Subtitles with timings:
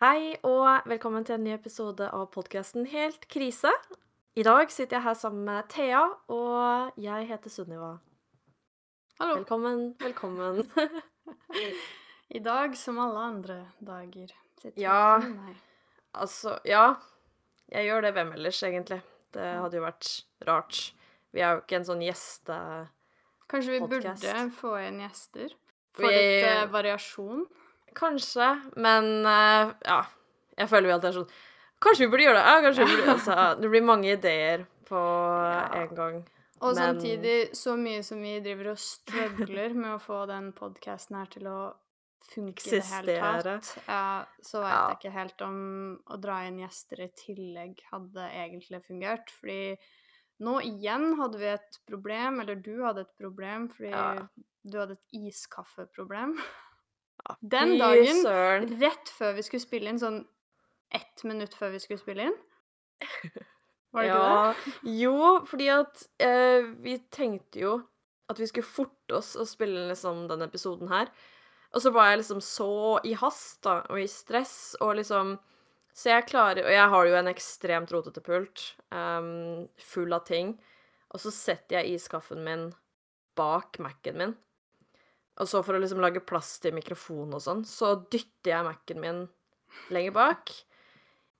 [0.00, 3.72] Hei og velkommen til en ny episode av podkasten Helt krise.
[4.38, 7.90] I dag sitter jeg her sammen med Thea, og jeg heter Sunniva.
[9.20, 9.36] Hallo.
[9.42, 10.62] Velkommen, velkommen.
[12.38, 14.32] I dag, som alle andre dager,
[14.62, 15.20] sitter Ja.
[16.14, 16.94] altså, ja.
[17.70, 19.02] Jeg gjør det hvem ellers, egentlig.
[19.34, 20.08] Det hadde jo vært
[20.48, 20.80] rart.
[21.34, 22.56] Vi er jo ikke en sånn gjeste...
[23.50, 24.14] Kanskje vi burde
[24.56, 25.52] få inn gjester?
[25.92, 27.44] For Vi- litt eh, variasjon?
[27.94, 30.00] Kanskje, men uh, ja.
[30.60, 31.30] Jeg føler vi alltid er sånn
[31.80, 32.44] Kanskje vi burde gjøre det?
[32.44, 35.62] Ja, kanskje vi burde altså, Det blir mange ideer på Ja.
[35.80, 36.18] en gang.
[36.60, 41.16] Og Men- samtidig, så mye som vi driver og struggler med å få den podcasten
[41.16, 41.60] her til å
[42.34, 44.82] funke i det hele tatt, ja, så vet Ja.
[44.90, 45.56] jeg ikke helt om
[46.10, 49.30] å dra inn gjester i tillegg hadde egentlig fungert.
[49.30, 49.78] Fordi
[50.44, 54.28] nå igjen hadde vi et problem, eller du hadde et problem, fordi
[54.68, 56.36] du hadde et iskaffeproblem.
[57.20, 58.24] Ja, Den dagen,
[58.80, 60.22] rett før vi skulle spille inn, sånn
[60.90, 62.38] ett minutt før vi skulle spille inn
[63.94, 64.72] Var det ikke det?
[65.00, 67.72] Jo, fordi at eh, vi tenkte jo
[68.30, 71.10] at vi skulle forte oss å spille liksom denne episoden her.
[71.74, 75.38] Og så var jeg liksom så i hast da, og i stress, og liksom
[75.90, 80.54] Så jeg klarer Og jeg har jo en ekstremt rotete pult, um, full av ting.
[81.10, 82.68] Og så setter jeg iskaffen min
[83.34, 84.36] bak Mac-en min.
[85.40, 89.02] Og så for å liksom lage plass til mikrofon og sånn, så dytter jeg Mac-en
[89.04, 89.20] min
[89.94, 90.52] lenger bak.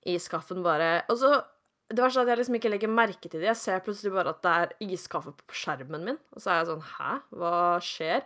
[0.09, 1.43] Iskaffen bare Og så
[1.91, 3.49] Det verste er at jeg liksom ikke legger merke til det.
[3.51, 6.21] Jeg ser plutselig bare at det er iskaffe på skjermen min.
[6.33, 7.17] Og så er jeg sånn Hæ?
[7.35, 8.23] Hva skjer?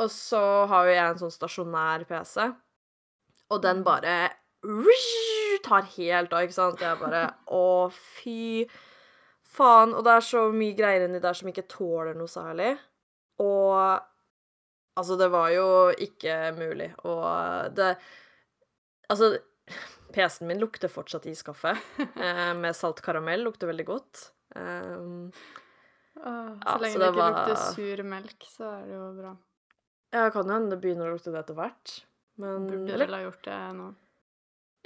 [0.00, 2.46] Og så har jo jeg en sånn stasjonær PC,
[3.52, 4.14] og den bare
[5.64, 6.80] tar helt av, ikke sant?
[6.80, 7.22] Jeg bare
[7.60, 8.66] Å, fy
[9.44, 9.94] faen.
[9.96, 12.74] Og det er så mye greier inni der som ikke tåler noe særlig.
[13.40, 14.00] Og
[15.00, 15.66] altså, det var jo
[15.98, 16.90] ikke mulig.
[17.08, 17.94] Og det
[19.10, 19.32] Altså,
[20.14, 21.72] PC-en min lukter fortsatt iskaffe.
[22.20, 23.42] Eh, med salt karamell.
[23.46, 24.28] Lukter veldig godt.
[24.54, 25.32] Um,
[26.20, 28.94] Åh, Ja, så lenge så det det ikke var- lukter sur melk, så er det
[28.98, 29.32] jo bra.
[30.12, 31.94] ja, kan hende det begynner å lukte det etter hvert.
[32.40, 33.88] Men Burde vel ha gjort det nå.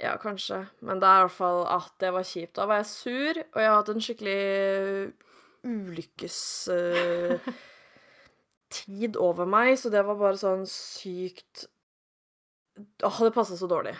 [0.01, 0.59] Ja, kanskje.
[0.81, 2.53] Men det er i hvert fall at det var kjipt.
[2.57, 5.13] Da var jeg sur, og jeg har hatt en skikkelig
[5.65, 6.39] ulykkes...
[8.75, 11.67] tid over meg, så det var bare sånn sykt
[12.75, 13.93] Åh, det passa så dårlig.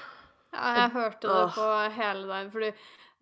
[0.52, 2.74] Ja, jeg hørte det på hele dagen, fordi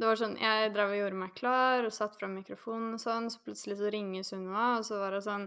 [0.02, 3.30] det var sånn Jeg drev og gjorde meg klar og satt fram mikrofonen og sånn,
[3.30, 5.46] så plutselig så ringer Sunniva, og så var det sånn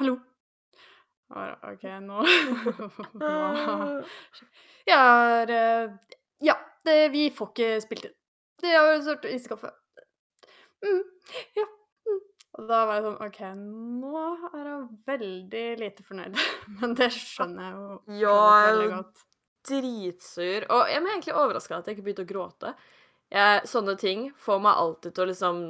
[0.00, 0.16] Hallo?
[1.28, 2.24] Bare, OK, nå
[4.88, 5.48] Jeg er
[6.42, 6.56] Ja,
[6.86, 8.16] det, vi får ikke spilt inn.
[8.58, 9.70] Det har jo sort iskaffe.
[10.82, 11.02] Mm,
[11.58, 11.66] ja.
[12.58, 16.38] Og da var jeg sånn OK, nå er hun veldig lite fornøyd.
[16.80, 19.22] Men det skjønner jeg jo Ja, veldig godt.
[19.68, 20.66] dritsur.
[20.74, 22.72] Og jeg er egentlig overraska at jeg ikke begynte å gråte.
[23.30, 25.62] Jeg, sånne ting får meg alltid til å liksom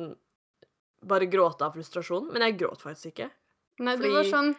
[1.09, 3.29] bare gråte av frustrasjon, men jeg gråt faktisk ikke.
[3.85, 4.55] Nei, du var Fordi- sånn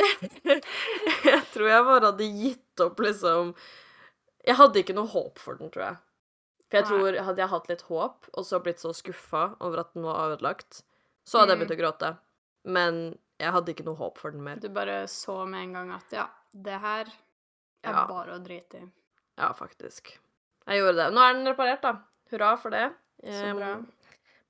[1.30, 3.54] jeg tror jeg bare hadde gitt opp, liksom
[4.46, 5.96] Jeg hadde ikke noe håp for den, tror jeg.
[6.70, 9.92] For jeg tror Hadde jeg hatt litt håp, og så blitt så skuffa over at
[9.94, 10.82] den var ødelagt,
[11.26, 11.64] så hadde jeg Mm.
[11.66, 12.10] begynt å gråte.
[12.64, 14.56] Men jeg hadde ikke noe håp for den mer.
[14.56, 17.06] Du bare så med en gang at ja, det her
[17.82, 18.06] er Ja.
[18.06, 18.86] bare å drite i.
[19.38, 20.18] Ja, faktisk.
[20.66, 21.12] Jeg gjorde det.
[21.14, 21.96] Nå er den reparert, da.
[22.30, 22.92] Hurra for det.
[23.24, 23.82] Så Jeg bra.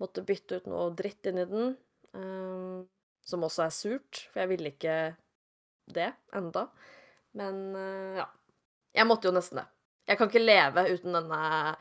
[0.01, 1.77] måtte bytte ut noe dritt inni den,
[2.15, 2.89] um,
[3.25, 5.17] som også er surt, for jeg ville ikke
[5.91, 6.69] det enda.
[7.35, 8.27] Men uh, ja.
[8.95, 9.67] Jeg måtte jo nesten det.
[10.09, 11.77] Jeg kan ikke leve uten denne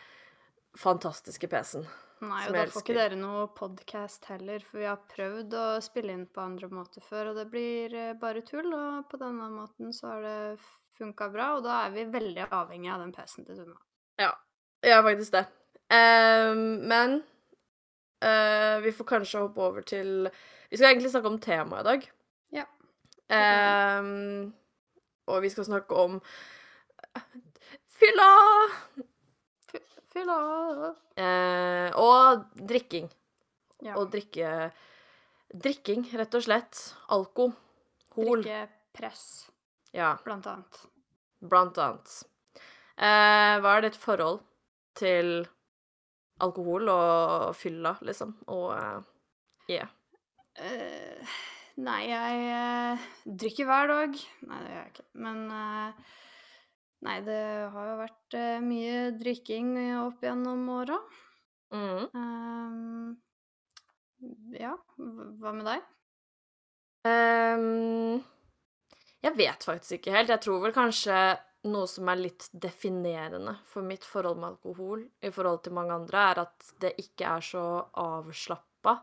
[0.78, 1.88] fantastiske PC-en.
[2.20, 6.12] Nei, og da får ikke dere noe podkast heller, for vi har prøvd å spille
[6.12, 9.94] inn på andre måter før, og det blir eh, bare tull, og på denne måten
[9.96, 10.40] så har det
[11.00, 13.80] funka bra, og da er vi veldig avhengig av den PC-en til Sunna.
[14.20, 14.34] Ja,
[14.84, 15.46] jeg er faktisk det.
[15.90, 17.16] Um, men
[18.22, 20.28] uh, vi får kanskje hoppe over til
[20.70, 22.10] Vi skal egentlig snakke om temaet i dag.
[22.60, 22.66] Ja.
[23.32, 24.52] Um,
[25.30, 26.20] og vi skal snakke om
[28.00, 28.30] fylla!
[30.10, 30.38] Fylla
[31.20, 33.10] Eh, og drikking.
[33.86, 33.96] Ja.
[34.00, 34.72] Og drikke
[35.50, 36.80] Drikking, rett og slett.
[37.10, 37.48] Alko.
[38.14, 38.44] Hol.
[38.44, 39.50] Drikkepress,
[39.96, 40.82] Ja, blant annet.
[41.42, 42.12] blant annet.
[43.00, 44.42] Eh, hva er ditt forhold
[45.00, 45.48] til
[46.40, 48.36] alkohol og fylla, liksom?
[48.48, 49.00] Og eh,
[49.72, 49.90] yeah.
[50.60, 51.36] Uh,
[51.80, 53.04] nei, jeg uh,
[53.40, 54.18] drikker hver dag.
[54.50, 55.06] Nei, det gjør jeg ikke.
[55.26, 56.16] Men eh,
[57.06, 57.42] Nei, det
[57.72, 60.98] har jo vært eh, mye drikking opp gjennom åra.
[61.72, 62.10] Mm.
[62.14, 63.18] Um,
[64.58, 65.86] ja, hva med deg?
[67.08, 68.20] Um,
[69.24, 70.34] jeg vet faktisk ikke helt.
[70.34, 71.16] Jeg tror vel kanskje
[71.70, 76.26] noe som er litt definerende for mitt forhold med alkohol i forhold til mange andre,
[76.32, 77.64] er at det ikke er så
[78.00, 79.00] avslappa.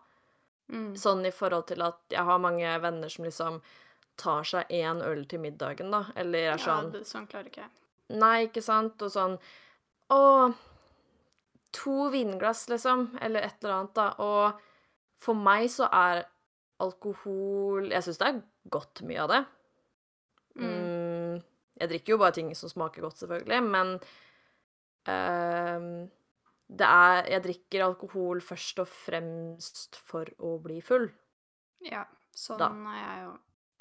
[0.72, 0.92] Mm.
[0.98, 3.60] Sånn i forhold til at jeg har mange venner som liksom
[4.18, 7.66] tar seg én øl til middagen, da, eller er Ja, sånn det, sånn klarer ikke
[7.66, 7.74] jeg.
[8.14, 9.00] Nei, ikke sant?
[9.02, 9.38] Og sånn
[10.14, 10.52] Å,
[11.74, 14.08] to vinglass, liksom, eller et eller annet, da.
[14.22, 14.60] Og
[15.18, 16.24] for meg så er
[16.78, 19.40] alkohol Jeg syns det er godt mye av det.
[20.56, 20.68] Mm.
[20.70, 21.42] Mm,
[21.80, 23.96] jeg drikker jo bare ting som smaker godt, selvfølgelig, men
[25.08, 26.06] uh,
[26.66, 31.08] det er Jeg drikker alkohol først og fremst for å bli full.
[31.86, 32.04] Ja,
[32.34, 32.70] sånn Da.
[32.70, 33.32] er jeg jo.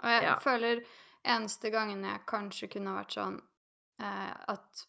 [0.04, 0.36] Og jeg Ja.
[0.44, 0.83] føler
[1.25, 3.39] eneste gangen jeg kanskje kunne vært sånn
[4.03, 4.86] at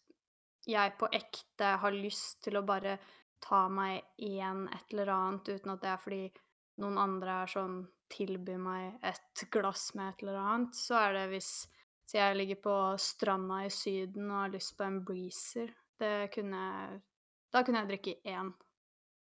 [0.67, 2.97] jeg på ekte har lyst til å bare
[3.43, 6.23] ta meg igjen et eller annet, uten at det er fordi
[6.83, 7.79] noen andre er sånn
[8.11, 11.51] tilbyr meg et glass med et eller annet, så er det hvis
[12.07, 12.73] så jeg ligger på
[13.03, 15.73] stranda i Syden og har lyst på en breezer.
[15.99, 17.01] Det kunne jeg
[17.51, 18.53] Da kunne jeg drikke én.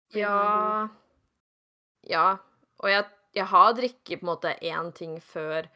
[0.10, 0.22] Fordi.
[0.22, 0.90] Ja
[2.10, 2.38] Ja.
[2.81, 5.69] Og jeg, jeg har drikket på en måte én ting før,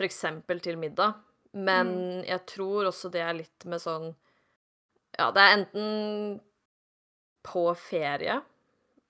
[0.00, 1.20] eksempel til middag,
[1.52, 1.88] men
[2.24, 4.10] jeg tror også det er litt med sånn
[5.18, 6.40] Ja, det er enten
[7.42, 8.36] på ferie,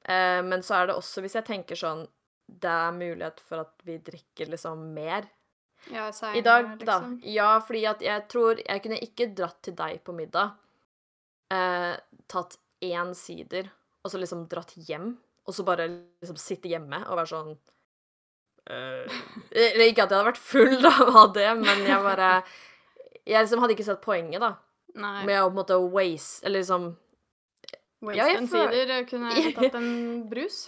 [0.08, 2.06] eh, men så er det også hvis jeg tenker sånn
[2.46, 5.26] Det er mulighet for at vi drikker liksom mer
[5.90, 6.98] Ja, i seinere, dag, da.
[7.00, 7.20] liksom.
[7.24, 10.54] Ja, fordi at jeg tror Jeg kunne ikke dratt til deg på middag,
[11.52, 11.96] eh,
[12.28, 13.68] tatt én sider,
[14.04, 15.88] og så liksom dratt hjem, og så bare
[16.22, 17.50] liksom sitte hjemme og være sånn
[18.68, 20.90] Eller ikke at jeg hadde vært full
[21.22, 22.32] av det, men jeg bare
[23.26, 24.52] Jeg liksom hadde ikke sett poenget, da,
[25.00, 25.24] Nei.
[25.26, 26.90] med å på en måte waste Eller liksom
[28.00, 29.90] Waste Ja, sider eh, kunne jeg tatt en
[30.32, 30.62] brus.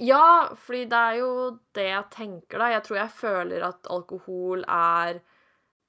[0.00, 1.32] Ja, fordi det er jo
[1.76, 2.70] det jeg tenker, da.
[2.72, 5.18] Jeg tror jeg føler at alkohol er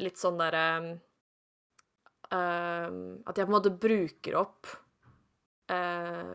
[0.04, 0.66] litt sånn derre
[2.36, 4.68] ehm, At jeg på en måte bruker opp
[5.72, 6.34] uh,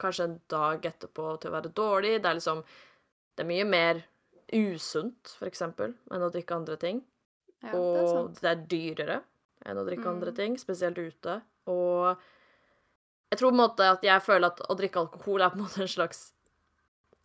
[0.00, 2.14] kanskje en dag etterpå til å være dårlig.
[2.22, 4.00] Det er liksom Det er mye mer
[4.52, 7.02] usunt, for eksempel, enn å drikke andre ting.
[7.62, 9.22] Ja, det er og det er dyrere
[9.66, 10.36] enn å drikke andre Mm.
[10.36, 11.40] ting, spesielt ute.
[11.66, 12.16] Og
[13.32, 15.64] jeg tror på en måte at jeg føler at å drikke alkohol er på en
[15.66, 16.32] måte en slags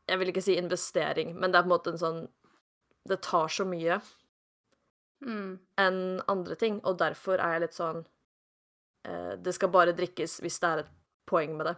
[0.10, 2.28] Jeg vil ikke si investering, men det er på en måte en sånn
[3.08, 4.02] Det tar så mye
[5.24, 5.60] Mm.
[5.78, 8.06] enn andre ting, og derfor er jeg litt sånn
[9.06, 10.90] eh, Det skal bare drikkes hvis det er et
[11.26, 11.76] poeng med det.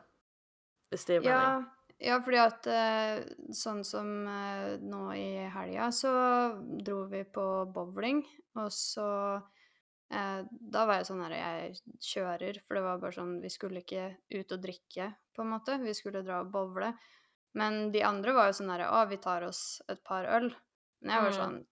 [0.92, 1.66] Hvis det gir mening.
[1.66, 1.66] Ja,
[2.00, 3.24] ja, fordi at eh,
[3.56, 6.12] sånn som eh, nå i helga, så
[6.84, 8.24] dro vi på bowling,
[8.60, 9.08] og så
[10.12, 13.82] eh, Da var jeg sånn her Jeg kjører, for det var bare sånn Vi skulle
[13.84, 15.78] ikke ut og drikke, på en måte.
[15.82, 16.94] Vi skulle dra og bowle.
[17.56, 20.50] Men de andre var jo sånn herre Å, vi tar oss et par øl.
[21.02, 21.40] Men jeg var Mm.
[21.40, 21.66] sånn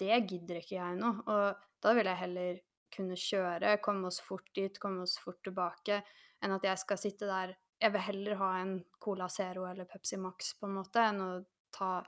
[0.00, 1.10] Det gidder ikke jeg nå.
[1.26, 2.58] Og da vil jeg heller
[2.92, 6.02] kunne kjøre, komme oss fort dit, komme oss fort tilbake,
[6.42, 10.18] enn at jeg skal sitte der Jeg vil heller ha en Cola Zero eller Pepsi
[10.20, 11.30] Max, på en måte, enn å
[11.72, 12.00] ta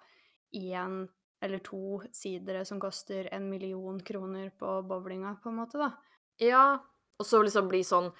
[0.52, 1.02] én
[1.42, 5.90] eller to sidere som koster en million kroner på bowlinga, på en måte, da.
[6.42, 6.66] Ja,
[7.18, 8.10] og så liksom bli sånn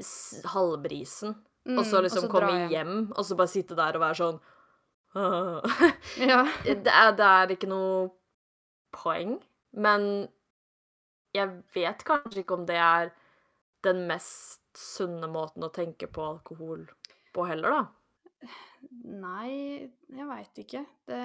[0.00, 1.34] halvbrisen, halvbrisen,
[1.76, 4.40] og så liksom liksom så komme hjem, og så bare sitte der og være sånn
[6.30, 6.44] Ja.
[6.64, 8.10] det, er, det er ikke noe
[8.94, 9.38] poeng,
[9.72, 10.06] men
[11.36, 13.12] jeg vet kanskje ikke om det er
[13.86, 16.86] den mest sunne måten å tenke på alkohol
[17.34, 18.50] på heller, da.
[19.20, 20.84] Nei, jeg veit ikke.
[21.06, 21.20] Det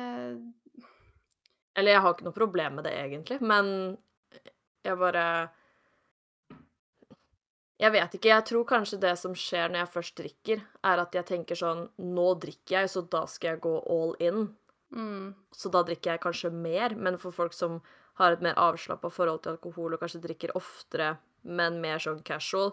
[1.76, 3.98] Eller jeg har ikke noe problem med det egentlig, men
[4.86, 5.50] jeg bare
[7.80, 8.30] Jeg vet ikke.
[8.32, 11.90] Jeg tror kanskje det som skjer når jeg først drikker, er at jeg tenker sånn
[12.00, 14.56] Nå drikker jeg, så da skal jeg gå all in.
[14.96, 16.96] mm, Så da drikker jeg kanskje mer.
[16.96, 17.82] Men for folk som
[18.16, 22.72] har et mer avslappa forhold til alkohol og kanskje drikker oftere, men mer sånn casual,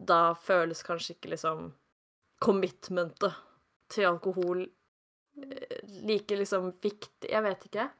[0.00, 1.70] da føles kanskje ikke liksom
[2.40, 3.36] commitmentet
[3.90, 5.76] til alkohol eh,
[6.06, 7.28] like liksom viktig.
[7.28, 7.90] Jeg vet ikke.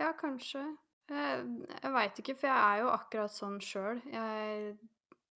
[0.00, 0.64] Ja, kanskje.
[1.12, 1.44] Jeg,
[1.82, 4.00] jeg veit ikke, for jeg er jo akkurat sånn sjøl.
[4.08, 4.76] Jeg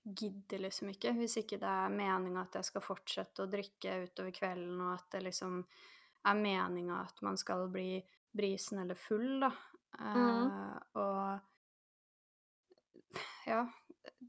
[0.06, 4.32] gidder liksom ikke, hvis ikke det er meninga at jeg skal fortsette å drikke utover
[4.34, 5.58] kvelden, og at det liksom
[6.26, 7.98] er meninga at man skal bli
[8.36, 9.50] brisen eller full, da.
[9.96, 10.46] Mm.
[10.46, 11.38] Uh, og
[13.48, 13.60] ja,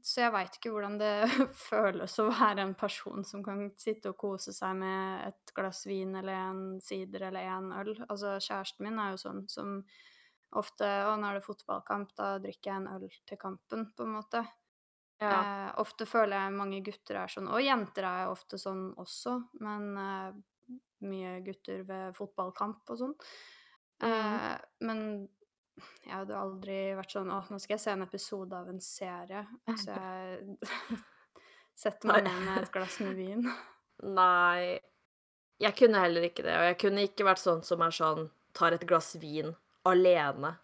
[0.04, 1.12] så jeg veit ikke hvordan det
[1.68, 6.14] føles å være en person som kan sitte og kose seg med et glass vin
[6.18, 7.94] eller en sider eller en øl.
[8.08, 9.80] Altså, kjæresten min er jo sånn som
[10.56, 14.14] ofte Å, nå er det fotballkamp, da drikker jeg en øl til kampen, på en
[14.14, 14.40] måte.
[15.20, 15.32] Ja.
[15.34, 19.90] Eh, ofte føler jeg mange gutter er sånn, og jenter er ofte sånn også, men
[20.00, 23.12] eh, mye gutter ved fotballkamp og sånn.
[24.00, 24.08] Mm.
[24.08, 24.54] Eh,
[24.88, 25.02] men
[26.04, 29.44] jeg hadde aldri vært sånn Å, nå skal jeg se en episode av en serie.
[29.68, 31.02] Så jeg
[31.84, 33.48] setter meg ned med et glass med vin.
[34.04, 34.78] Nei.
[35.58, 38.74] Jeg kunne heller ikke det, og jeg kunne ikke vært sånn som er sånn Tar
[38.74, 39.52] et glass vin
[39.86, 40.54] alene.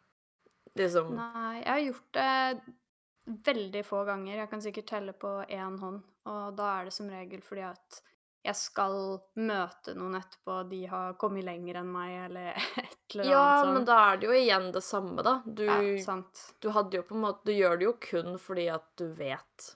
[0.74, 4.38] Liksom Nei, jeg har gjort det veldig få ganger.
[4.40, 8.00] Jeg kan sikkert telle på én hånd, og da er det som regel fordi at
[8.44, 8.94] jeg skal
[9.40, 12.50] møte noen etterpå, de har kommet lenger enn meg, eller
[12.82, 13.30] et eller annet sånt.
[13.30, 15.38] Ja, men da er det jo igjen det samme, da.
[15.46, 16.42] Du Ja, sant.
[16.60, 19.72] du hadde jo på en måte Du gjør det jo kun fordi at du vet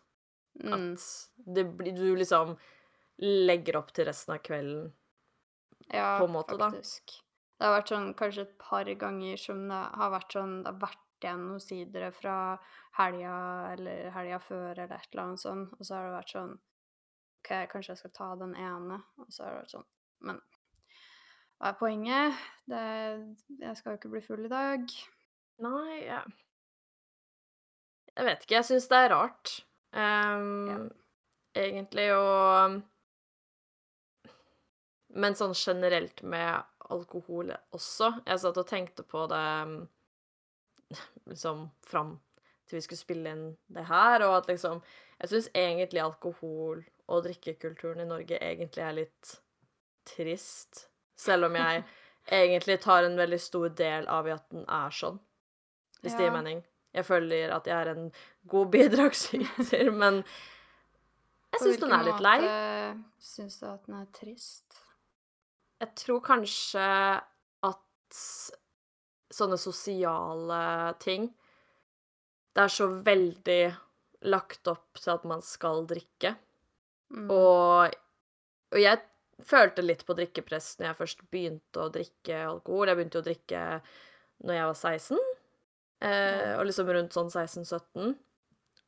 [0.58, 0.72] Mm.
[0.74, 1.02] at
[1.54, 2.56] det blir Du liksom
[3.22, 4.88] legger opp til resten av kvelden.
[5.94, 6.66] Ja, på en måte, da.
[6.72, 7.12] faktisk.
[7.58, 10.80] Det har vært sånn kanskje et par ganger som det har vært sånn Det har
[10.82, 12.34] vært igjen noen sidere fra
[12.98, 13.36] helga
[13.76, 16.52] eller helga før eller et eller annet sånn, og så har det vært sånn
[17.38, 19.86] OK, kanskje jeg skal ta den ene, og så har det vært sånn
[20.26, 20.40] Men
[21.58, 22.42] hva er poenget?
[22.70, 22.82] Det
[23.62, 24.84] Jeg skal jo ikke bli full i dag.
[25.58, 26.20] Nei, ja.
[28.14, 28.54] Jeg vet ikke.
[28.58, 29.52] Jeg syns det er rart,
[29.94, 30.88] ehm,
[31.58, 32.78] egentlig, og
[35.18, 38.12] Men sånn generelt med alkohol også.
[38.26, 39.88] Jeg satt og tenkte på det
[41.28, 42.14] liksom fram
[42.68, 44.82] til vi skulle spille inn det her, og at liksom
[45.18, 49.34] Jeg syns egentlig alkohol- og drikkekulturen i Norge egentlig er litt
[50.08, 50.86] trist,
[51.18, 51.84] selv om jeg
[52.40, 55.18] egentlig tar en veldig stor del av i at den er sånn,
[56.02, 56.62] hvis det gir mening.
[56.94, 58.10] Jeg føler at jeg er en
[58.48, 60.22] god bidragsyter, men
[61.48, 62.36] jeg På syns den er litt lei.
[62.42, 64.78] Hvilken måte syns du at den er trist?
[65.78, 66.86] Jeg tror kanskje
[67.68, 68.18] at
[69.38, 70.60] sånne sosiale
[71.02, 71.28] ting
[72.56, 73.62] Det er så veldig
[74.26, 76.32] lagt opp til at man skal drikke.
[77.14, 77.30] Mm.
[77.32, 77.96] Og,
[78.74, 79.00] og jeg
[79.48, 82.90] følte litt på drikkepress når jeg først begynte å drikke alkohol.
[82.90, 83.64] Jeg begynte jo å drikke
[84.48, 85.20] når jeg var 16,
[86.06, 88.16] eh, og liksom rundt sånn 16-17.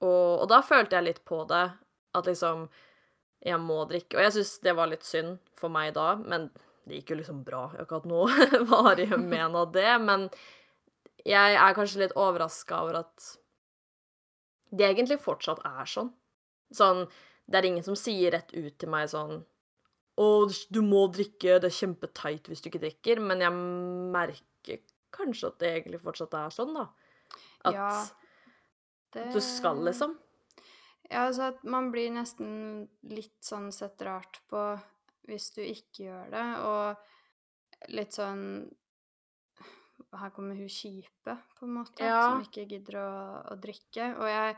[0.01, 1.67] Og, og da følte jeg litt på det,
[2.17, 2.69] at liksom
[3.41, 4.19] Jeg må drikke.
[4.19, 6.51] Og jeg syns det var litt synd for meg da, men
[6.85, 7.63] det gikk jo liksom bra.
[7.73, 10.27] Jeg har ikke hatt noe varige men av det, men
[11.25, 13.31] jeg er kanskje litt overraska over at
[14.77, 16.13] det egentlig fortsatt er sånn.
[16.77, 17.07] Sånn
[17.51, 19.41] Det er ingen som sier rett ut til meg sånn
[20.21, 20.27] Å,
[20.71, 23.21] du må drikke, det er kjempeteit hvis du ikke drikker.
[23.25, 23.55] Men jeg
[24.13, 24.83] merker
[25.15, 26.85] kanskje at det egentlig fortsatt er sånn, da.
[27.65, 27.93] At Ja,
[29.17, 30.13] det du skal, liksom.
[31.11, 32.51] Ja, altså at man blir nesten
[33.11, 34.61] litt sånn sett rart på
[35.31, 38.45] hvis du ikke gjør det, og litt sånn
[40.21, 42.21] Her kommer hun kjipe, på en måte, Ja.
[42.33, 43.11] som ikke gidder å,
[43.53, 44.09] å drikke.
[44.19, 44.57] Og jeg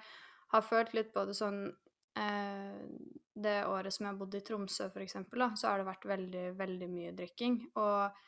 [0.55, 1.67] har følt litt på det sånn
[2.15, 6.05] Det året som jeg har bodd i Tromsø, for eksempel, da, så har det vært
[6.11, 7.61] veldig, veldig mye drikking.
[7.81, 8.21] Og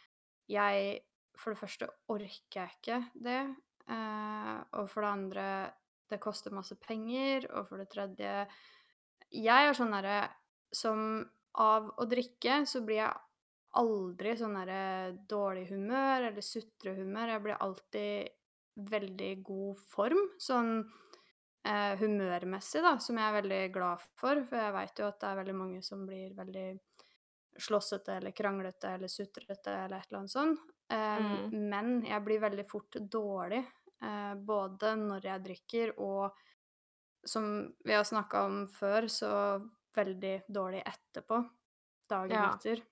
[0.48, 1.02] jeg
[1.34, 3.40] For det første orker jeg ikke det.
[3.90, 5.46] Eh, og for det andre
[6.12, 8.46] det koster masse penger, og for det tredje
[9.34, 10.18] Jeg er sånn derre
[10.74, 11.24] som
[11.58, 13.24] av å drikke så blir jeg
[13.78, 17.32] aldri sånn derre dårlig humør eller sutrehumør.
[17.34, 20.84] Jeg blir alltid veldig god form, sånn
[21.64, 24.42] eh, humørmessig, da, som jeg er veldig glad for.
[24.48, 26.66] For jeg veit jo at det er veldig mange som blir veldig
[27.64, 30.60] slåssete eller kranglete eller sutrete eller et eller annet sånt.
[30.90, 31.68] Eh, Mm.
[31.70, 33.64] Men jeg blir veldig fort dårlig,
[34.02, 36.32] eh, både når jeg drikker og
[37.26, 39.30] som vi har snakka om før, så
[39.96, 41.38] veldig dårlig etterpå.
[42.10, 42.50] Dagen Ja.
[42.52, 42.82] etter.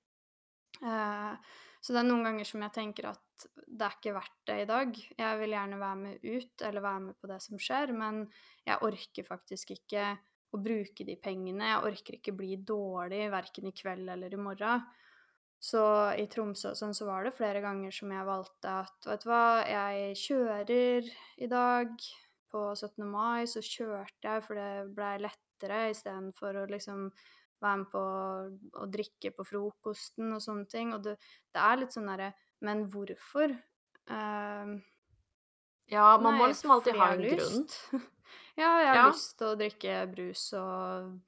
[0.82, 1.36] Eh,
[1.82, 3.20] så det er noen ganger som jeg tenker at
[3.66, 4.98] det er ikke verdt det i dag.
[5.18, 8.24] Jeg vil gjerne være med ut, eller være med på det som skjer, men
[8.66, 10.06] jeg orker faktisk ikke
[10.52, 11.70] å bruke de pengene.
[11.70, 14.84] Jeg orker ikke bli dårlig verken i kveld eller i morgen.
[15.62, 15.82] Så
[16.18, 19.28] i Tromsø og sånn så var det flere ganger som jeg valgte at vet du
[19.30, 21.94] hva, jeg kjører i dag.
[22.52, 23.06] På 17.
[23.08, 27.06] mai så kjørte jeg, for det blei lettere istedenfor å liksom
[27.62, 28.02] være med på
[28.82, 30.92] å drikke på frokosten og sånne ting.
[30.96, 31.14] Og det,
[31.54, 33.54] det er litt sånn derre Men hvorfor?
[34.10, 34.78] Uh,
[35.92, 37.66] Ja, man må liksom alltid ha en grunn.
[38.60, 39.06] ja, jeg har Ja.
[39.10, 41.18] lyst til å drikke brus og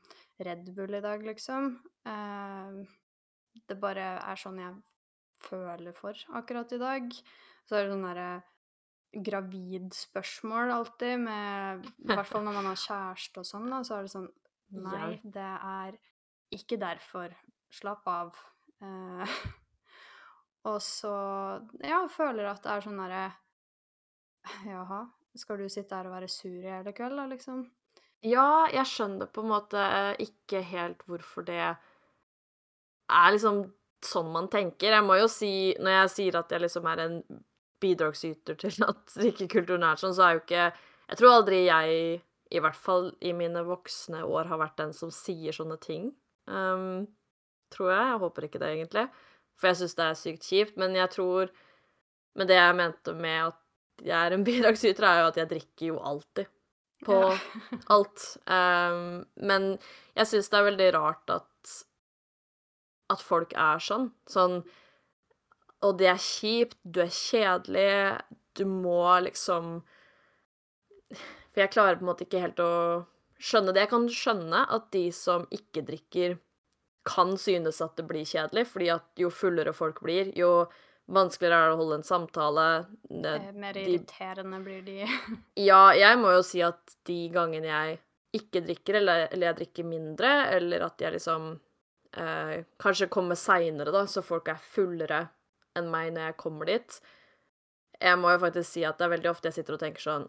[0.41, 1.75] Red Bull i dag, liksom.
[2.07, 2.85] Uh,
[3.69, 4.75] det bare er sånn jeg
[5.45, 7.11] føler for akkurat i dag.
[7.69, 8.31] Så er det sånn derre
[9.15, 14.07] gravidspørsmål alltid, med I hvert fall når man har kjæreste og sånn, da, så er
[14.09, 14.31] det sånn
[14.75, 15.95] Nei, det er
[16.57, 17.31] ikke derfor.
[17.71, 18.33] Slapp av.
[18.83, 19.23] Eh,
[20.65, 21.15] og så
[21.85, 23.25] Ja, føler at det er sånn derre
[24.69, 25.05] Jaha,
[25.39, 27.65] skal du sitte her og være sur i hele kveld, da, liksom?
[28.25, 29.81] Ja, jeg skjønner på en måte
[30.21, 33.65] ikke helt hvorfor det er liksom
[34.05, 34.93] sånn man tenker.
[34.97, 37.19] Jeg må jo si, når jeg sier at jeg liksom er en
[37.85, 40.65] bidragsyter til at drikkekulturen er sånn, så er jo ikke
[41.05, 41.97] Jeg tror aldri jeg,
[42.57, 46.07] i hvert fall i mine voksne år, har vært den som sier sånne ting.
[46.49, 47.05] Um,
[47.75, 48.07] tror jeg.
[48.09, 49.05] Jeg håper ikke det, egentlig.
[49.61, 50.79] For jeg syns det er sykt kjipt.
[50.81, 51.53] Men jeg tror
[52.35, 53.61] Men det jeg mente med at
[54.03, 56.51] jeg er en bidragsyter, er jo at jeg drikker jo alltid.
[57.05, 57.37] På Ja.
[57.95, 58.25] alt.
[58.51, 59.77] Um, men
[60.17, 61.51] jeg syns det er veldig rart at
[63.13, 64.09] at folk er sånn.
[64.31, 64.63] Sånn
[65.85, 68.21] Og det er kjipt, du er kjedelig,
[68.57, 69.83] du må liksom
[71.13, 72.73] For jeg klarer på en måte ikke helt å
[73.45, 73.85] skjønne det.
[73.85, 76.39] Jeg kan skjønne at de som ikke drikker,
[77.05, 80.65] kan synes at det blir kjedelig, fordi at jo fullere folk blir, jo
[81.13, 82.67] vanskeligere er det å holde en samtale.
[83.11, 85.05] Det, Eh, Mer de irriterende blir de.
[85.69, 87.99] ja, jeg må jo si at de gangene jeg
[88.41, 91.53] ikke drikker, eller, eller jeg drikker mindre, eller at jeg liksom
[92.17, 95.27] eh, kanskje kommer seinere, da, så folk er fullere
[95.79, 97.01] enn meg når jeg kommer dit
[97.99, 100.27] Jeg må jo faktisk si at det er veldig ofte jeg sitter og tenker sånn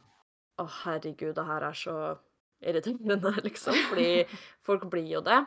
[0.58, 1.96] Å, herregud, det her er så
[2.66, 3.78] irriterende, liksom.
[3.90, 4.26] Fordi
[4.68, 5.42] folk blir jo det.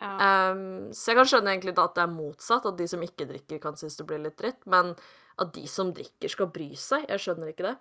[0.00, 0.52] Ja.
[0.52, 3.28] Um, så jeg kan skjønne egentlig da at det er motsatt, at de som ikke
[3.28, 4.62] drikker, kan synes det blir litt dritt.
[4.70, 4.94] Men
[5.40, 7.76] at de som drikker, skal bry seg, jeg skjønner ikke det.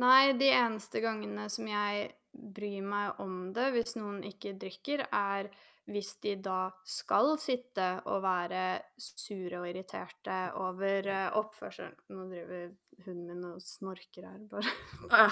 [0.00, 5.50] Nei, de eneste gangene som jeg bryr meg om det, hvis noen ikke drikker, er
[5.90, 8.62] hvis de da skal sitte og være
[9.02, 12.70] sure og irriterte over eh, oppførselen Nå driver
[13.02, 14.72] hunden min og snorker her, bare.
[15.10, 15.26] Ja,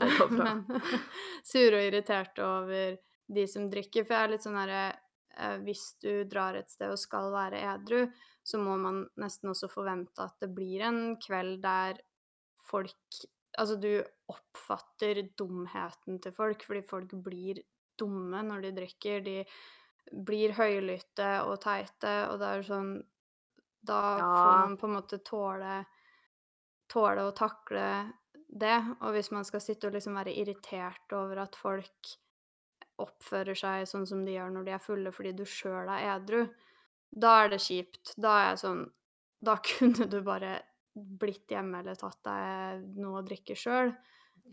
[0.00, 0.54] det går bra.
[0.66, 0.82] Men
[1.52, 2.96] sure og irriterte over
[3.38, 4.04] de som drikker.
[4.04, 5.00] For jeg er litt sånn herre eh,
[5.64, 8.06] Hvis du drar et sted og skal være edru,
[8.44, 12.00] så må man nesten også forvente at det blir en kveld der
[12.70, 12.96] folk
[13.54, 17.60] Altså, du oppfatter dumheten til folk, fordi folk blir
[18.00, 19.20] dumme når de drikker.
[19.22, 19.44] De
[20.26, 22.90] blir høylytte og teite, og det er sånn
[23.86, 24.26] Da Ja.
[24.42, 25.84] får man på en måte tåle
[26.92, 27.86] Tåle å takle
[28.48, 28.76] det.
[29.00, 32.12] Og hvis man skal sitte og liksom være irritert over at folk
[33.02, 36.44] oppfører seg sånn som de gjør når de er fulle fordi du sjøl er edru,
[37.14, 38.14] da er det kjipt.
[38.18, 38.84] Da er jeg sånn
[39.44, 40.56] Da kunne du bare
[40.94, 43.90] blitt hjemme eller tatt deg noe å drikke sjøl.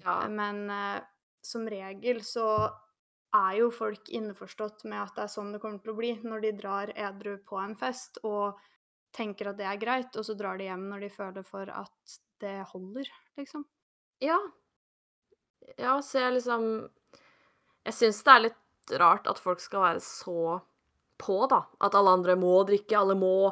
[0.02, 0.24] Ja.
[0.30, 1.04] Men eh,
[1.46, 2.48] som regel så
[3.38, 6.44] er jo folk innforstått med at det er sånn det kommer til å bli når
[6.44, 8.60] de drar edru på en fest og
[9.16, 12.18] tenker at det er greit, og så drar de hjem når de føler for at
[12.42, 13.08] det holder,
[13.40, 13.66] liksom.
[14.24, 14.40] Ja.
[15.78, 16.66] Ja, så jeg liksom
[17.88, 20.60] Jeg syns det er litt rart at folk skal være så
[21.22, 21.64] på, da.
[21.86, 23.52] At alle andre må drikke, alle må,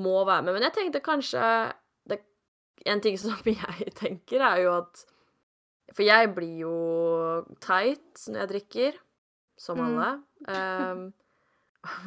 [0.00, 0.54] må være med.
[0.56, 1.42] Men jeg tenkte kanskje
[2.08, 2.20] det,
[2.88, 5.04] En ting som jeg tenker, er jo at
[5.96, 6.74] For jeg blir jo
[7.60, 8.98] teit når jeg drikker.
[9.60, 9.86] Som Mm.
[9.90, 10.10] alle.
[10.48, 11.00] Um,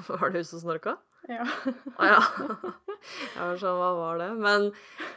[0.09, 0.95] var det hun som snorka?
[1.29, 1.45] Ja.
[1.45, 2.19] Å ja.
[3.35, 4.29] Jeg var sånn, hva var det?
[4.41, 4.65] Men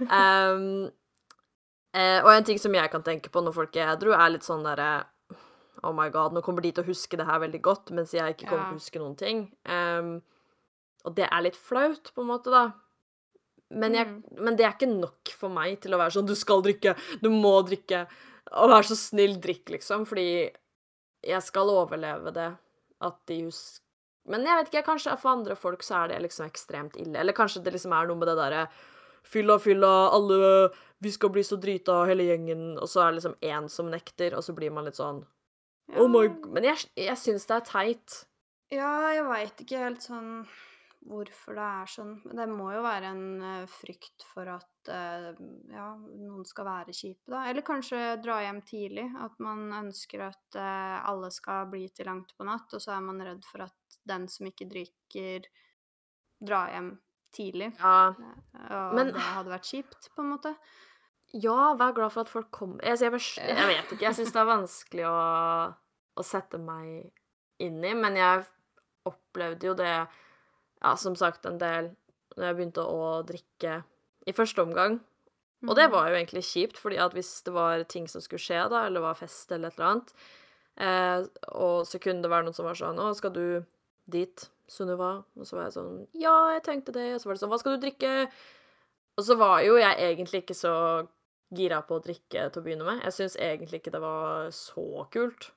[0.05, 0.91] um,
[1.97, 4.45] eh, Og en ting som jeg kan tenke på når folk er edru, er litt
[4.47, 4.91] sånn derre
[5.85, 8.35] Oh my god, nå kommer de til å huske det her veldig godt, mens jeg
[8.37, 8.71] ikke kommer Ja.
[8.71, 9.53] til å huske noen ting.
[9.67, 10.23] Um,
[11.05, 12.73] og det er litt flaut, på en måte, da.
[13.71, 14.23] Men, jeg, Mm.
[14.45, 17.29] men det er ikke nok for meg til å være sånn Du skal drikke, du
[17.31, 18.07] må drikke.
[18.53, 20.07] Og vær så snill, drikk, liksom.
[20.07, 20.51] Fordi
[21.25, 22.57] jeg skal overleve det.
[23.03, 23.81] At de husker
[24.29, 27.17] Men jeg vet ikke, kanskje for andre folk så er det liksom ekstremt ille.
[27.17, 28.69] Eller kanskje det liksom er noe med det derre
[29.25, 32.77] Fylla, fylla, alle Vi skal bli så drita, hele gjengen.
[32.81, 35.25] Og så er det liksom én som nekter, og så blir man litt sånn
[35.95, 38.23] Oh my Men jeg, jeg syns det er teit.
[38.75, 40.41] Ja, jeg veit ikke helt sånn
[41.07, 42.15] hvorfor det er sånn.
[42.27, 45.29] Men det må jo være en eh, frykt for at uh,
[45.71, 47.45] ja, noen skal være kjipe, da.
[47.51, 49.07] Eller kanskje dra hjem tidlig.
[49.23, 53.07] At man ønsker at uh, alle skal bli til langt på natt, og så er
[53.07, 55.47] man redd for at den som ikke drikker,
[56.43, 56.97] drar hjem
[57.37, 57.71] tidlig.
[57.79, 60.57] Ja, Og Men- det hadde vært kjipt, på en måte.
[61.43, 64.05] Ja vær glad for at folk kommer Jeg, jeg, jeg vet ikke.
[64.07, 65.17] Jeg syns det er vanskelig å,
[66.17, 67.11] å sette meg
[67.63, 68.45] inn i, men jeg
[69.09, 69.93] opplevde jo det,
[70.83, 71.93] ja, som sagt, en del
[72.37, 73.79] når jeg begynte å drikke
[74.27, 74.99] i første omgang.
[75.67, 75.93] Og det Mm.
[75.93, 79.01] var jo egentlig kjipt, fordi at hvis det var ting som skulle skje, da, eller
[79.01, 80.13] var fest eller et eller annet,
[80.77, 81.25] eh,
[81.57, 83.65] og så kunne det være noen som var sånn 'Å, skal du
[84.09, 87.41] dit, Sunniva?' Og så var jeg sånn 'Ja, jeg tenkte det.' Og så var det
[87.41, 88.31] sånn 'Hva skal du drikke?'
[89.19, 91.09] Og så var jo jeg egentlig ikke så
[91.55, 93.03] gira på å drikke til å begynne med.
[93.07, 95.51] Jeg syns egentlig ikke det var så kult.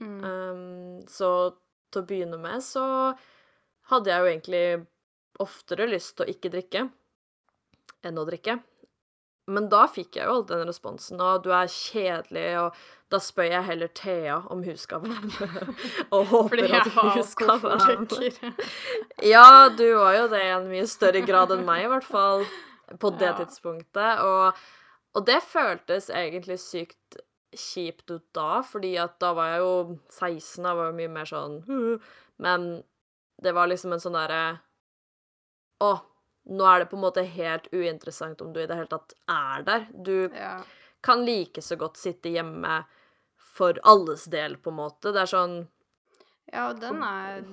[0.00, 0.20] Mm.
[0.24, 1.32] Um, så
[1.92, 2.84] til å begynne med så
[3.90, 4.64] hadde jeg jo egentlig
[5.42, 6.88] oftere lyst til å ikke drikke
[8.06, 8.58] enn å drikke.
[9.48, 12.76] Men da fikk jeg jo all den responsen, og du er kjedelig, og
[13.08, 15.70] da spør jeg heller Thea om hun skal være med,
[16.14, 18.58] og håper at hun skal være med.
[19.32, 22.44] Ja, du var jo det i en mye større grad enn meg, i hvert fall.
[23.00, 23.38] på det Ja.
[23.40, 24.60] tidspunktet, og
[25.18, 27.18] og det føltes egentlig sykt
[27.58, 29.74] kjipt ut da, fordi at da var jeg jo
[30.12, 31.54] 16, da var jo mye mer sånn
[32.44, 32.66] Men
[33.42, 34.42] det var liksom en sånn derre
[35.84, 35.90] Å,
[36.58, 39.64] nå er det på en måte helt uinteressant om du i det hele tatt er
[39.66, 39.86] der.
[39.94, 40.62] Du Ja.
[41.02, 42.84] kan like så godt sitte hjemme
[43.38, 45.12] for alles del, på en måte.
[45.12, 45.68] Det er sånn
[46.52, 47.44] Ja, og den er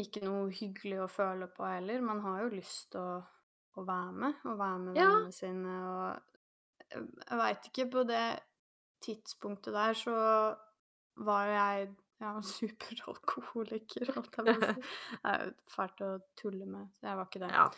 [0.00, 2.00] ikke noe hyggelig å føle på heller.
[2.00, 3.22] Man har jo lyst til å,
[3.76, 5.10] å være med, og være med Ja.
[5.10, 6.22] vennene sine, og
[6.90, 8.24] jeg, veit ikke, på det
[9.04, 10.16] tidspunktet der så
[11.20, 14.88] var jeg ja, superalkoholiker, holdt jeg på å si.
[15.22, 17.52] Det er jo fælt å tulle med, så jeg var ikke det.
[17.54, 17.68] Ja.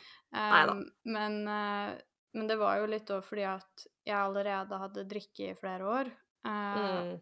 [0.73, 0.83] Um,
[1.15, 1.93] men, uh,
[2.35, 6.17] men det var jo litt òg fordi at jeg allerede hadde drikke i flere år.
[6.43, 7.21] Uh, Mm.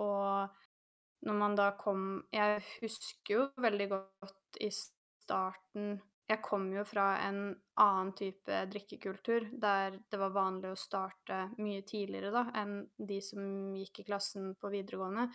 [0.00, 5.98] Og når man da kom Jeg husker jo veldig godt i starten
[6.30, 7.40] Jeg kom jo fra en
[7.82, 13.74] annen type drikkekultur, der det var vanlig å starte mye tidligere da, enn de som
[13.74, 15.26] gikk i klassen på videregående.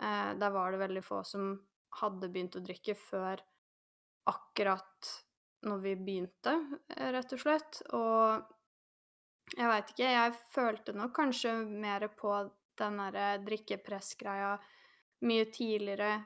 [0.00, 1.52] Eh, der var det veldig få som
[2.00, 3.42] hadde begynt å drikke før
[4.32, 5.12] akkurat
[5.68, 6.56] når vi begynte,
[6.96, 7.82] eh, rett og slett.
[7.92, 8.48] Og
[9.58, 12.32] jeg veit ikke, jeg følte nok kanskje mer på
[12.80, 14.56] den derre drikkepress-greia
[15.28, 16.16] mye tidligere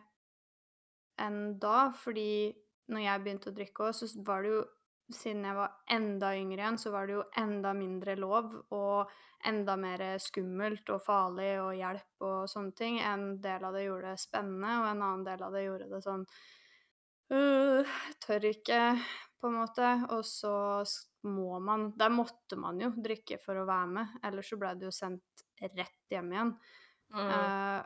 [1.19, 2.55] enn da, fordi
[2.89, 4.67] når jeg begynte å drikke òg, så var det jo
[5.09, 9.13] Siden jeg var enda yngre igjen, så var det jo enda mindre lov og
[9.49, 12.99] enda mer skummelt og farlig og hjelp og sånne ting.
[13.01, 16.01] En del av det gjorde det spennende, og en annen del av det gjorde det
[16.05, 16.27] sånn
[17.33, 18.81] uh, Tør ikke,
[19.41, 19.93] på en måte.
[20.13, 20.55] Og så
[21.29, 24.91] må man Der måtte man jo drikke for å være med, ellers så ble det
[24.91, 26.53] jo sendt rett hjem igjen.
[27.17, 27.33] Mm.
[27.33, 27.81] Uh,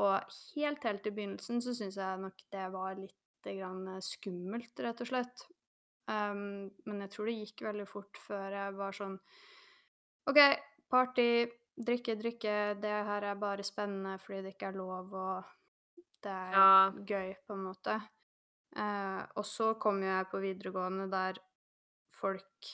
[0.00, 4.82] og helt, helt i begynnelsen så syns jeg nok det var litt grann eh, skummelt,
[4.84, 5.46] rett og slett.
[6.10, 9.18] Um, men jeg tror det gikk veldig fort før jeg var sånn
[10.30, 10.38] OK,
[10.90, 11.26] party,
[11.78, 16.56] drikke, drikke, det her er bare spennende fordi det ikke er lov, og det er
[16.56, 16.90] Ja.
[16.90, 17.94] gøy, på en måte.
[18.76, 21.38] Uh, og så kom jo jeg på videregående der
[22.14, 22.68] folk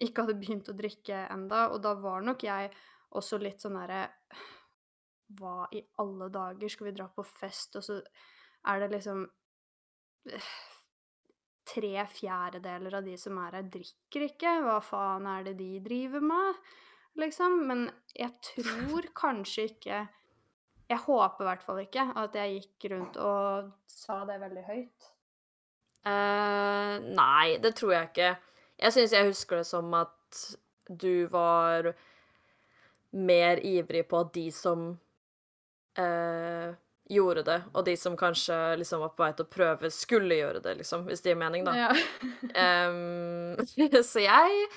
[0.00, 2.70] ikke hadde begynt å drikke enda, og da var nok jeg
[3.10, 4.08] også litt sånn derre
[5.38, 6.68] Hva i alle dager?
[6.72, 8.00] Skal vi dra på fest, og så
[8.66, 9.20] er det liksom
[11.70, 14.54] Tre fjerdedeler av de som er her, drikker ikke.
[14.66, 16.58] Hva faen er det de driver med?
[17.20, 17.60] Liksom.
[17.70, 20.00] Men jeg tror kanskje ikke
[20.90, 25.10] Jeg håper i hvert fall ikke at jeg gikk rundt og sa det veldig høyt.
[26.00, 28.30] Uh, nei, det tror jeg ikke.
[28.80, 30.40] Jeg syns jeg husker det som at
[30.90, 31.92] du var
[33.12, 34.86] mer ivrig på at de som
[35.98, 36.74] eh,
[37.10, 40.60] gjorde det, og de som kanskje liksom var på vei til å prøve, skulle gjøre
[40.62, 41.74] det, liksom, hvis det gir mening, da.
[41.74, 41.90] Ja.
[42.90, 43.56] um,
[44.12, 44.68] så jeg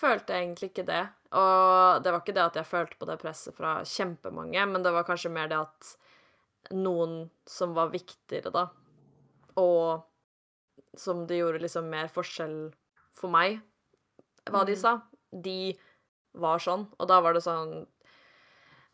[0.00, 1.02] følte egentlig ikke det.
[1.36, 4.92] Og det var ikke det at jeg følte på det presset fra kjempemange, men det
[4.94, 5.92] var kanskje mer det at
[6.76, 8.68] noen som var viktigere, da,
[9.58, 10.06] og
[10.98, 12.56] som det gjorde liksom mer forskjell
[13.16, 13.60] for meg,
[14.50, 14.80] hva de Mm.
[14.80, 14.92] sa,
[15.32, 15.76] de
[16.34, 16.86] var sånn.
[16.98, 17.86] Og da var det sånn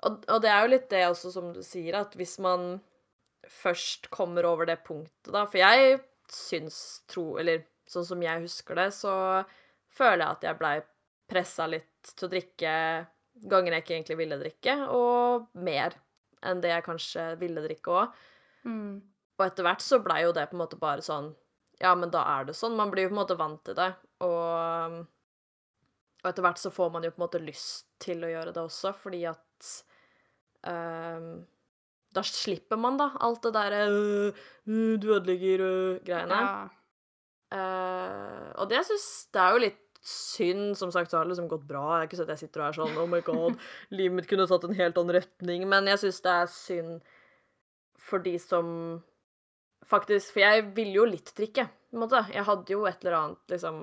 [0.06, 2.76] og, og det er jo litt det også, som du sier, at hvis man
[3.50, 6.00] først kommer over det punktet, da For jeg
[6.32, 6.78] syns,
[7.10, 9.12] tro Eller sånn som jeg husker det, så
[9.96, 10.76] føler jeg at jeg blei
[11.30, 12.72] pressa litt til å drikke
[13.44, 15.96] ganger jeg ikke egentlig ville drikke, og mer
[16.46, 18.20] enn det jeg kanskje ville drikke òg.
[18.66, 18.94] Mm.
[19.36, 21.34] Og etter hvert så blei jo det på en måte bare sånn
[21.78, 22.76] Ja, men da er det sånn.
[22.78, 23.90] Man blir jo på en måte vant til det.
[24.24, 24.94] Og,
[26.22, 28.62] og etter hvert så får man jo på en måte lyst til å gjøre det
[28.64, 29.68] også, fordi at
[30.70, 31.30] ehm,
[32.16, 36.40] Da slipper man, da, alt det derre øh, øh, Du ødelegger øh, greiene.
[36.42, 36.68] Ja.
[37.46, 40.76] Uh, og det syns Det er jo litt synd.
[40.78, 41.84] Som sagt så har det liksom gått bra.
[41.84, 43.60] Det er ikke sånn at jeg sitter og er sånn Oh my god,
[43.94, 45.66] livet mitt kunne tatt en helt annen retning.
[45.70, 47.12] Men jeg syns det er synd
[48.06, 48.68] for de som
[49.86, 52.22] faktisk For jeg ville jo litt drikke, på en måte.
[52.34, 53.82] Jeg hadde jo et eller annet, liksom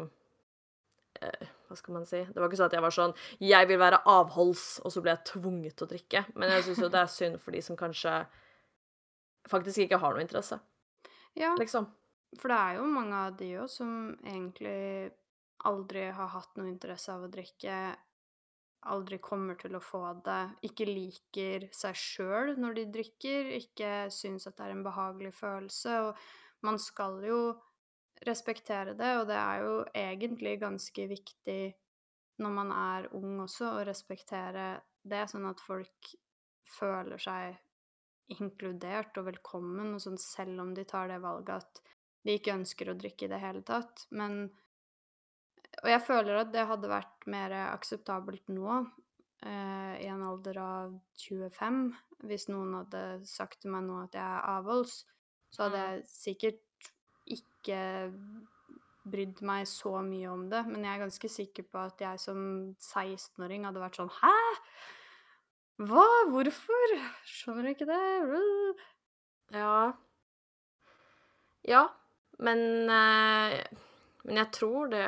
[1.21, 2.19] eh, Hva skal man si?
[2.29, 5.15] Det var ikke sånn at jeg var sånn Jeg vil være avholds, og så ble
[5.15, 6.21] jeg tvunget til å drikke.
[6.37, 8.13] Men jeg syns jo det er synd for de som kanskje
[9.49, 10.59] faktisk ikke har noe interesse,
[11.35, 11.49] ja.
[11.59, 11.89] liksom.
[12.39, 15.11] For det er jo mange av de òg som egentlig
[15.67, 17.75] aldri har hatt noe interesse av å drikke,
[18.93, 24.47] aldri kommer til å få det, ikke liker seg sjøl når de drikker, ikke syns
[24.47, 27.39] at det er en behagelig følelse, og man skal jo
[28.27, 31.61] respektere det, og det er jo egentlig ganske viktig
[32.41, 36.13] når man er ung også, å respektere det, sånn at folk
[36.77, 37.59] føler seg
[38.33, 41.81] inkludert og velkommen, og sånn selv om de tar det valget at
[42.23, 44.07] de ikke ønsker å drikke i det hele tatt.
[44.11, 44.49] Men
[45.83, 48.75] Og jeg føler at det hadde vært mer akseptabelt nå,
[49.41, 51.79] eh, i en alder av 25,
[52.29, 55.03] hvis noen hadde sagt til meg nå at jeg er avholds,
[55.49, 55.87] så hadde Mm.
[55.89, 56.61] jeg sikkert
[57.63, 57.83] ikke
[59.03, 62.37] brydd meg så mye om det, men jeg er ganske sikker på at jeg som
[62.79, 64.35] 16-åring hadde vært sånn Hæ?!
[65.83, 66.05] Hva?
[66.29, 66.93] Hvorfor?
[67.27, 68.77] Skjønner du ikke det.
[69.57, 69.91] Ja.
[71.67, 71.81] Ja,
[72.43, 73.59] men eh,
[74.23, 75.05] Men jeg tror det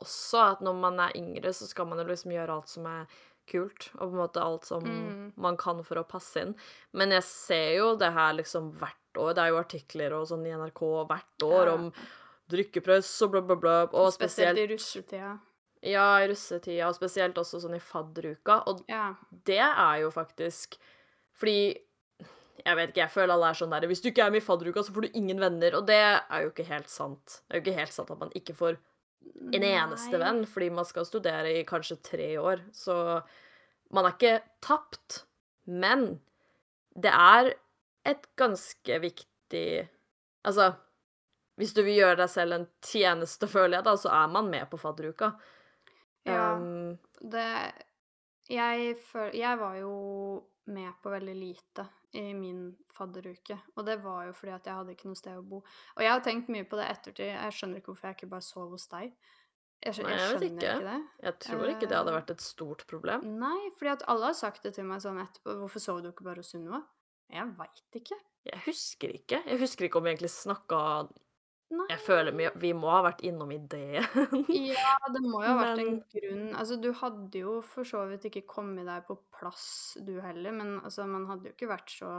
[0.00, 3.06] også at når man er yngre, så skal man jo liksom gjøre alt som er
[3.50, 5.32] kult, og på en måte alt som Mm.
[5.36, 6.52] man kan for å passe inn.
[6.92, 9.34] Men jeg ser jo det her liksom hvert år.
[9.34, 11.74] Det er jo artikler og sånn i NRK hvert år Ja.
[11.74, 11.92] om
[12.50, 13.76] drikkepress og bla, bla, bla.
[13.92, 15.38] Og Spesielt spesielt i russetida.
[15.82, 18.62] Ja, i russetida, og spesielt også sånn i fadderuka.
[18.66, 19.14] Og Ja.
[19.44, 20.76] det er jo faktisk
[21.34, 21.78] Fordi
[22.66, 24.44] Jeg vet ikke, jeg føler alle er sånn der Hvis du ikke er med i
[24.44, 25.74] fadderuka, så får du ingen venner.
[25.74, 27.40] Og det er jo ikke helt sant.
[27.48, 28.76] Det er jo ikke helt sant at man ikke får
[29.54, 30.18] en eneste Nei.
[30.18, 32.60] venn, fordi man skal studere i kanskje tre år.
[32.72, 33.22] Så
[33.90, 35.24] man er ikke tapt.
[35.66, 36.20] Men
[36.94, 37.54] det er
[38.08, 39.88] et ganske viktig
[40.46, 40.70] Altså,
[41.60, 44.70] hvis du vil gjøre deg selv en tjeneste, føler jeg, da, så er man med
[44.70, 45.34] på fadderuka.
[46.24, 46.54] Ja.
[46.56, 47.44] Um, Det
[48.48, 49.90] jeg, føl, jeg var jo
[50.72, 51.84] med på veldig lite
[52.16, 53.58] i min fadderuke.
[53.76, 55.60] Og det var jo fordi at jeg hadde ikke noe sted å bo.
[55.96, 57.28] Og jeg har tenkt mye på det ettertid.
[57.34, 59.12] Jeg skjønner ikke hvorfor jeg ikke bare sov hos deg.
[59.80, 60.72] Jeg, skjønner, Nei, jeg vet ikke.
[60.72, 60.96] ikke det.
[61.26, 63.28] jeg tror ikke det hadde Eh, vært et stort problem.
[63.40, 65.54] Nei, fordi at alle har sagt det til meg sånn etterpå.
[65.62, 66.82] Hvorfor sov du ikke bare hos Sunniva?
[67.30, 68.18] Jeg veit ikke.
[68.48, 69.42] Jeg husker ikke.
[69.46, 70.80] Jeg husker ikke om vi egentlig snakka
[71.70, 71.84] Nei.
[71.92, 74.02] Jeg føler vi, vi må ha vært innom ideen.
[74.74, 78.26] Ja, det må jo ha vært en grunn Altså, du hadde jo for så vidt
[78.26, 79.68] ikke kommet deg på plass,
[80.02, 82.16] du heller, men altså, man hadde jo ikke vært så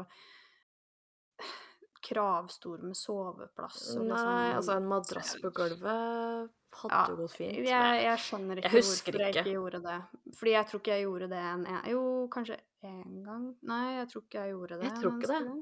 [2.12, 7.58] kravstor med soveplass liksom Nei, altså en madrass på gulvet hadde Ja, jo gått fint.
[7.68, 9.42] Jeg, jeg skjønner ikke Jeg hvorfor hvorfor jeg ikke.
[9.46, 9.98] ikke gjorde det.
[10.40, 13.46] Fordi jeg tror ikke jeg gjorde det en en Jo, kanskje én gang?
[13.72, 14.88] Nei, jeg tror ikke jeg gjorde det.
[14.90, 15.42] Jeg tror ikke det.
[15.50, 15.62] gang.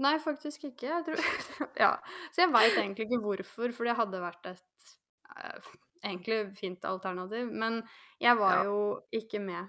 [0.00, 0.86] Nei, faktisk ikke.
[0.92, 1.24] Jeg tror
[1.84, 1.92] Ja.
[2.32, 4.94] Så jeg veit egentlig ikke hvorfor, for det hadde vært et
[5.28, 5.72] uh,
[6.04, 7.50] egentlig fint alternativ.
[7.52, 7.82] Men
[8.20, 8.64] jeg var Ja.
[8.70, 8.78] jo
[9.12, 9.68] ikke med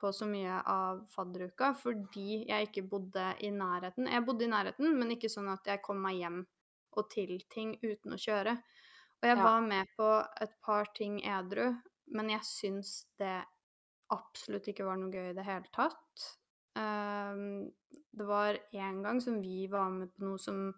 [0.00, 4.08] på så mye av fadderuka fordi jeg ikke bodde i nærheten.
[4.10, 6.40] Jeg bodde i nærheten, men ikke sånn at jeg kom meg hjem
[6.98, 8.56] og til ting uten å kjøre.
[9.20, 9.44] Og jeg Ja.
[9.44, 10.08] var med på
[10.42, 11.74] et par ting edru,
[12.16, 13.36] men jeg syns det
[14.12, 16.26] absolutt ikke var noe gøy i det hele tatt.
[16.78, 17.70] Um,
[18.14, 20.70] det var en gang som vi var med på noe som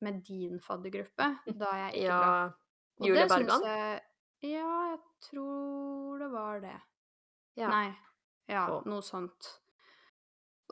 [0.00, 1.26] med din faddergruppe,
[1.62, 2.20] da jeg ikke Ja.
[2.20, 2.54] var
[3.00, 3.62] Og Julie Bergan?
[3.64, 4.00] jeg
[4.42, 6.76] Ja, jeg tror det var det.
[7.56, 7.72] Ja.
[7.72, 7.92] Nei.
[8.50, 9.52] Ja, Og- noe sånt.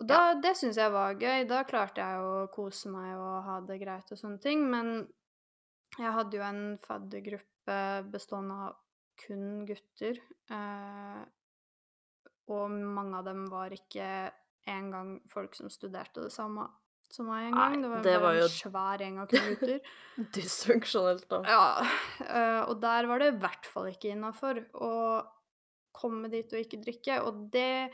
[0.00, 1.46] Og da, det syns jeg var gøy.
[1.50, 4.62] Da klarte jeg å kose meg og ha det greit og sånne ting.
[4.70, 5.08] Men
[5.98, 7.78] jeg hadde jo en faddergruppe
[8.12, 8.76] bestående av
[9.18, 10.20] kun gutter.
[10.54, 11.24] Eh,
[12.48, 14.30] og mange av dem var ikke
[14.70, 16.68] engang folk som studerte det samme
[17.10, 17.82] som meg Nei, engang.
[17.82, 19.80] Det var det var jo- en svær gjeng av kun gutter.
[20.36, 21.42] Dysfunksjonelt, da.
[21.48, 21.64] Ja,
[22.22, 24.92] eh, og der var det i hvert fall ikke innafor å
[25.98, 27.20] komme dit og ikke drikke.
[27.26, 27.90] Og det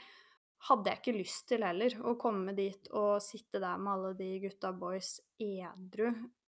[0.69, 4.31] hadde jeg ikke lyst til heller, å komme dit og sitte der med alle de
[4.47, 6.13] gutta boys edru.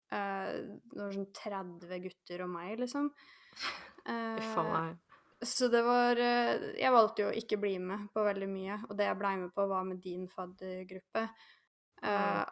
[0.07, 3.11] Uh, det var sånn 30 gutter og meg, liksom.
[4.07, 4.99] Uh, a Eh, meg.
[5.43, 8.93] så det var eh, Jeg valgte jo å ikke bli med på veldig mye, og
[8.99, 11.25] det jeg blei med på, var med din faddergruppe.
[12.05, 12.45] Uh.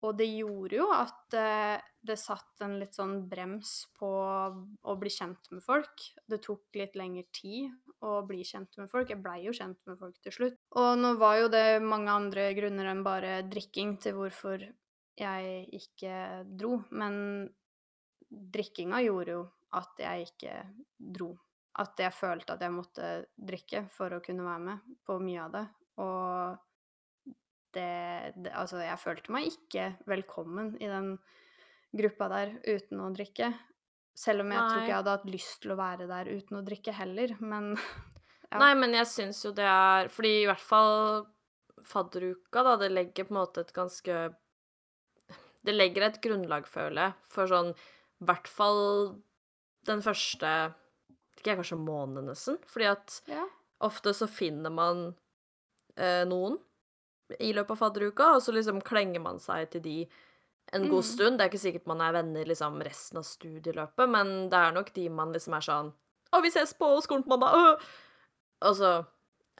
[0.00, 5.12] Og det gjorde jo at eh, det satt en litt sånn brems på å bli
[5.12, 6.06] kjent med folk.
[6.24, 7.68] Det tok litt lengre tid
[8.08, 9.10] å bli kjent med folk.
[9.12, 10.56] Jeg blei jo kjent med folk til slutt.
[10.80, 14.64] Og nå var jo det mange andre grunner enn bare drikking til hvorfor
[15.20, 16.14] jeg ikke
[16.48, 17.44] dro, men
[18.30, 19.44] drikkinga gjorde jo
[19.76, 20.56] at jeg ikke
[20.96, 21.34] dro.
[21.80, 25.54] At jeg følte at jeg måtte drikke for å kunne være med på mye av
[25.58, 25.66] det.
[26.00, 26.66] Og
[27.76, 31.14] det, det Altså, jeg følte meg ikke velkommen i den
[31.96, 33.52] gruppa der uten å drikke.
[34.16, 36.64] Selv om jeg tror ikke jeg hadde hatt lyst til å være der uten å
[36.66, 37.72] drikke heller, men
[38.50, 38.58] ja.
[38.60, 41.24] Nei, men jeg syns jo det er Fordi i hvert fall
[41.86, 44.18] fadderuka, da, det legger på en måte et ganske
[45.64, 48.82] Det legger et grunnlag, føler jeg, for sånn I hvert fall
[49.88, 50.50] den første
[51.38, 52.58] Ikke jeg, kanskje måneden, nesten.
[52.68, 53.46] Fordi at ja.
[53.86, 55.06] ofte så finner man
[55.96, 56.58] eh, noen
[57.38, 59.96] i løpet av fadderuka, og så liksom klenger man seg til de
[60.72, 61.08] en god mm.
[61.08, 61.38] stund.
[61.38, 64.92] Det er ikke sikkert man er venner liksom resten av studieløpet, men det er nok
[64.96, 65.90] de man liksom er sånn
[66.30, 67.56] Å, vi ses på skolen på mandag!
[67.58, 67.88] Øh!
[68.68, 68.90] Og så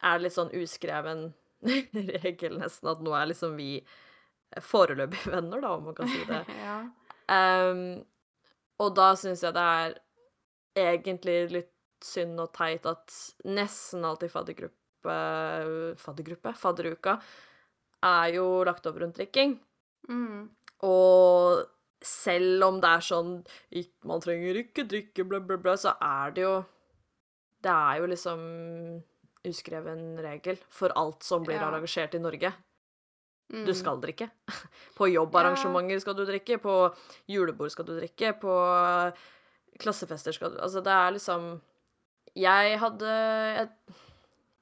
[0.01, 1.31] er det litt sånn uskreven
[2.25, 3.73] regel nesten at nå er liksom vi
[4.65, 6.41] foreløpige venner, da, om man kan si det.
[6.65, 6.79] ja.
[7.71, 8.01] um,
[8.83, 9.99] og da syns jeg det er
[10.81, 14.77] egentlig litt synd og teit at nesten alltid faddergruppe
[16.01, 16.53] Faddergruppe?
[16.61, 17.15] Fadderuka
[18.03, 19.59] er jo lagt over rundt drikking.
[20.09, 20.49] Mm.
[20.87, 21.67] Og
[22.01, 23.33] selv om det er sånn
[24.09, 26.55] Man trenger ikke drikke, bla, bla, bla, så er det jo
[27.61, 28.41] Det er jo liksom
[29.45, 31.69] uskreven regel for alt som blir Ja.
[31.69, 32.53] arrangert i Norge.
[33.53, 33.65] Mm.
[33.67, 34.31] Du skal drikke.
[34.97, 36.75] På jobbarrangementer skal du drikke, på
[37.29, 38.53] julebord skal du drikke, på
[39.81, 41.61] klassefester skal du Altså, det er liksom
[42.37, 43.11] Jeg hadde
[43.57, 43.69] Jeg,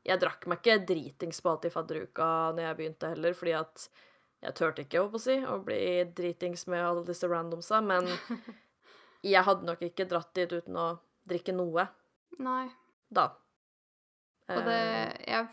[0.09, 3.88] jeg drakk meg ikke dritings på alt i fadderuka når jeg begynte heller, fordi at
[4.38, 5.81] jeg turte ikke, å si, å bli
[6.16, 8.07] dritings med alle disse randomsa, men
[9.35, 10.88] jeg hadde nok ikke dratt dit uten å
[11.29, 11.88] drikke noe
[12.38, 12.68] Nei.
[13.11, 13.31] da.
[14.49, 15.49] Og det Eh, jeg,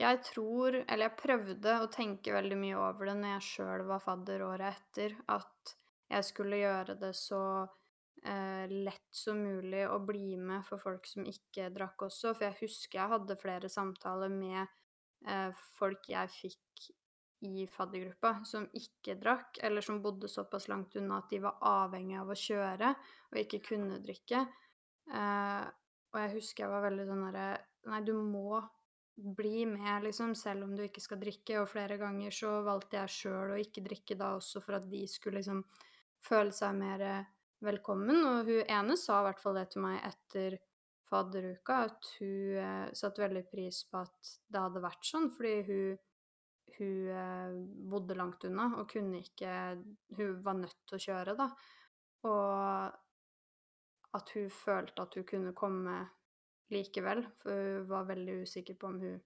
[0.00, 4.02] jeg tror Eller jeg prøvde å tenke veldig mye over det når jeg sjøl var
[4.02, 5.74] fadder året etter, at
[6.10, 7.42] jeg skulle gjøre det så
[8.24, 12.32] lett som mulig å bli med for folk som ikke drakk også.
[12.32, 14.62] For jeg husker jeg hadde flere samtaler med
[15.28, 16.90] eh, folk jeg fikk
[17.44, 22.16] i faddergruppa som ikke drakk, eller som bodde såpass langt unna at de var avhengig
[22.20, 22.94] av å kjøre
[23.32, 24.46] og ikke kunne drikke.
[25.12, 25.66] Eh,
[26.14, 27.46] og jeg husker jeg var veldig sånn herre
[27.84, 28.62] Nei, du må
[29.36, 31.58] bli med, liksom, selv om du ikke skal drikke.
[31.60, 35.02] Og flere ganger så valgte jeg sjøl å ikke drikke da også for at de
[35.10, 35.60] skulle liksom
[36.24, 37.26] føle seg mer eh,
[37.62, 38.22] velkommen.
[38.26, 40.58] Og hun ene sa i hvert fall det til meg etter
[41.10, 46.02] fadderuka, at hun eh, satte veldig pris på at det hadde vært sånn, fordi hun
[46.78, 47.50] hun eh,
[47.90, 49.50] bodde langt unna og kunne ikke
[50.16, 51.48] Hun var nødt til å kjøre, da.
[52.24, 55.98] Og at hun følte at hun kunne komme
[56.72, 59.20] likevel, for hun var veldig usikker på om hun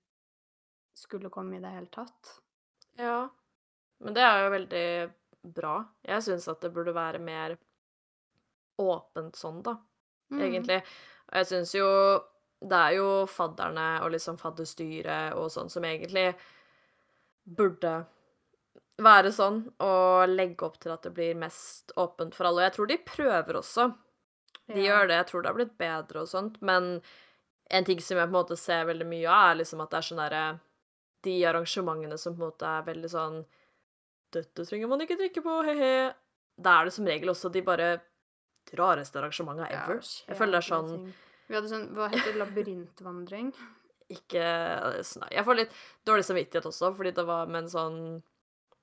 [0.99, 2.35] skulle komme i det hele tatt.
[2.99, 3.29] Ja.
[4.03, 4.87] Men det er jo veldig
[5.55, 5.75] bra.
[6.07, 7.57] Jeg syns at det burde være mer
[8.79, 9.77] åpent sånn, da,
[10.33, 10.41] Mm.
[10.43, 10.83] egentlig.
[11.31, 11.89] Og jeg syns jo
[12.61, 16.35] det er jo fadderne og liksom fadderstyret og sånn som egentlig
[17.47, 17.93] burde
[18.99, 22.65] være sånn og legge opp til at det blir mest åpent for alle.
[22.65, 23.95] Og jeg tror de prøver også.
[24.69, 24.91] De Ja.
[24.91, 25.17] gjør det.
[25.17, 27.01] Jeg tror det har blitt bedre og sånt, men
[27.71, 29.97] en ting som jeg på en måte ser veldig mye av, er liksom at det
[29.99, 30.61] er sånn derre
[31.21, 33.45] De arrangementene som på en måte er veldig sånn
[34.31, 36.15] Dette trenger man ikke drikke på, he-he.
[36.61, 38.01] Da er det som regel også de bare
[38.77, 40.01] rareste arrangementene Ja, ever.
[40.29, 41.13] jeg føler det er sånn.
[41.49, 42.39] Vi hadde sånn Hva heter det?
[42.43, 43.53] Labyrintvandring?
[44.19, 44.45] ikke
[45.05, 45.73] sånn- Jeg får litt
[46.05, 47.99] dårlig samvittighet også, fordi det var med en sånn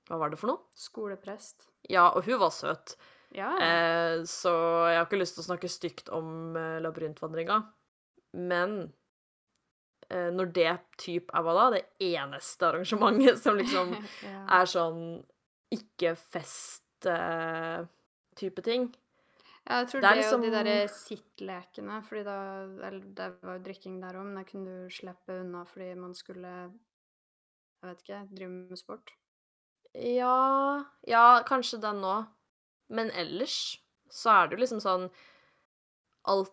[0.09, 0.59] Hva var det for noe?
[0.75, 1.67] Skoleprest.
[1.89, 2.95] Ja, og hun var søt.
[3.33, 3.51] Ja.
[3.59, 4.51] Eh, så
[4.89, 7.57] jeg har ikke lyst til å snakke stygt om eh, labyrintvandringa.
[8.37, 8.93] Men
[10.09, 11.65] eh, når det typ er hva da?
[11.75, 13.95] Det eneste arrangementet som liksom
[14.29, 14.45] ja.
[14.61, 15.01] er sånn
[17.05, 18.89] ikke-fest-type ting.
[19.65, 22.37] Ja, jeg tror Det det, er liksom- og de derre sittlekene, fordi da
[22.87, 26.13] Eller det var jo drikking der òg, men da kunne du slippe unna fordi man
[26.13, 26.71] skulle
[27.83, 29.11] Jeg vet ikke, drive med sport.
[29.95, 32.27] Ja Ja, kanskje den òg.
[32.89, 35.09] Men ellers så er det jo liksom sånn
[36.27, 36.51] Alt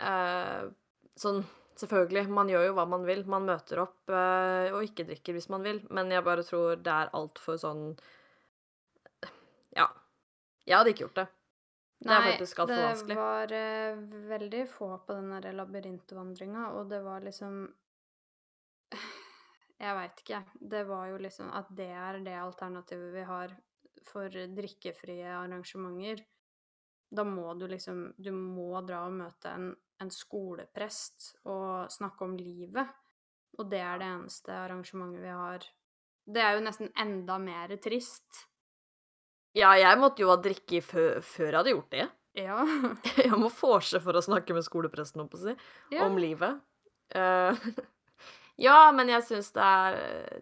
[0.00, 0.68] eh,
[1.16, 1.44] Sånn
[1.78, 3.20] Selvfølgelig, man gjør jo hva man vil.
[3.30, 6.90] Man møter opp eh, og ikke drikker hvis man vil, men jeg bare tror det
[6.90, 7.96] er altfor sånn
[9.76, 9.86] Ja.
[10.66, 11.28] Jeg hadde ikke gjort det.
[12.70, 13.14] Det er vanskelig.
[13.14, 17.64] det var eh, veldig få på den derre labyrintvandringa, og det var liksom
[19.78, 20.42] Jeg veit ikke.
[20.74, 23.54] Det var jo liksom at det er det alternativet vi har
[24.08, 26.24] for drikkefrie arrangementer.
[27.10, 29.70] Da må du liksom Du må dra og møte en,
[30.02, 32.94] en skoleprest og snakke om livet.
[33.58, 35.66] Og det er det eneste arrangementet vi har.
[36.28, 38.44] Det er jo nesten enda mer trist.
[39.58, 42.06] Ja, jeg måtte jo ha drikke før, før jeg hadde gjort det.
[42.38, 42.62] Ja.
[43.26, 45.54] Jeg må vorse for å snakke med skolepresten, om, si.
[45.90, 46.04] ja.
[46.06, 46.60] om livet.
[47.10, 47.56] Uh,
[48.66, 50.38] ja, men jeg syns det er eh,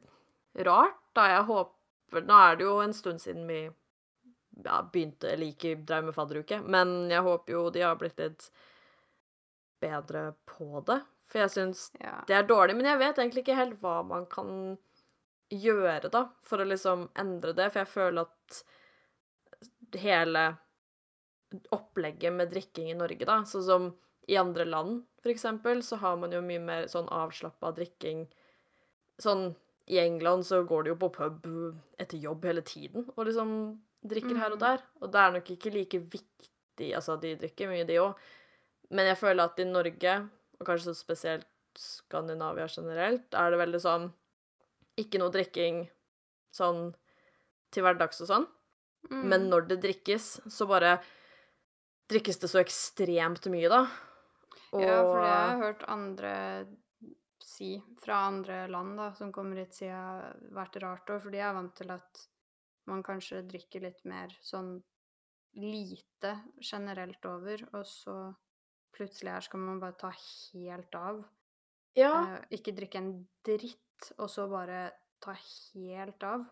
[0.67, 1.31] rart, da.
[1.37, 6.07] Jeg håper Nå er det jo en stund siden vi ja, begynte eller ikke drev
[6.07, 8.47] med fadderuke, men jeg håper jo de har blitt litt
[9.83, 11.01] bedre på det.
[11.27, 12.21] For jeg syns ja.
[12.29, 14.51] det er dårlig, men jeg vet egentlig ikke helt hva man kan
[15.53, 18.63] gjøre, da, for å liksom endre det, for jeg føler at
[19.95, 20.57] hele
[21.71, 23.87] opplegget med drikking i Norge, da, sånn som
[24.27, 28.27] i andre land, for eksempel, så har man jo mye mer sånn avslappa drikking
[29.23, 29.55] Sånn
[29.89, 31.47] i England så går de jo på pub
[31.99, 33.51] etter jobb hele tiden og liksom
[34.05, 34.65] drikker her og Mm.
[34.67, 38.15] der, og det er nok ikke like viktig Altså, de drikker mye, de òg,
[38.91, 40.29] men jeg føler at i Norge,
[40.61, 44.13] og kanskje så spesielt Skandinavia generelt, er det veldig sånn
[44.99, 45.89] Ikke noe drikking
[46.53, 46.95] sånn
[47.71, 48.47] til hverdags og sånn.
[49.11, 49.29] Mm.
[49.31, 50.97] Men når det drikkes, så bare
[52.11, 53.85] drikkes det så ekstremt mye, da.
[54.77, 56.33] Ja, for det har jeg hørt andre
[57.47, 57.71] si
[58.03, 61.55] fra andre land da, som kommer hit, siden, har vært rart òg, for de er
[61.57, 62.27] vant til at
[62.91, 64.77] man kanskje drikker litt mer sånn
[65.57, 68.17] lite generelt over, og så
[68.97, 71.23] plutselig her skal man bare ta helt av.
[71.97, 72.13] Ja.
[72.37, 73.13] Eh, ikke drikke en
[73.47, 74.91] dritt, og så bare
[75.25, 76.45] ta helt av.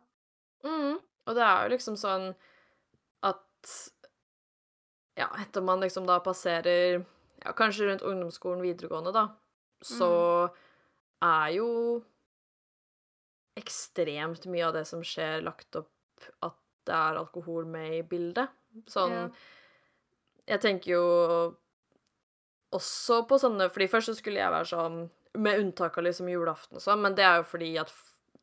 [0.64, 1.02] Mhm.
[1.26, 2.30] Og det er jo liksom sånn
[3.24, 3.74] at
[5.16, 7.04] Ja, etter man liksom da passerer
[7.44, 9.28] ja, kanskje rundt ungdomsskolen, videregående, da,
[9.84, 10.08] så
[11.22, 11.68] er jo
[13.54, 16.56] ekstremt mye av det som skjer, lagt opp at
[16.88, 18.50] det er alkohol med i bildet.
[18.90, 19.28] Sånn Ja.
[20.44, 21.04] Jeg tenker jo
[22.74, 24.98] også på sånne fordi først så skulle jeg være sånn
[25.40, 27.90] Med unntak av liksom julaften og sånn, men det er jo fordi at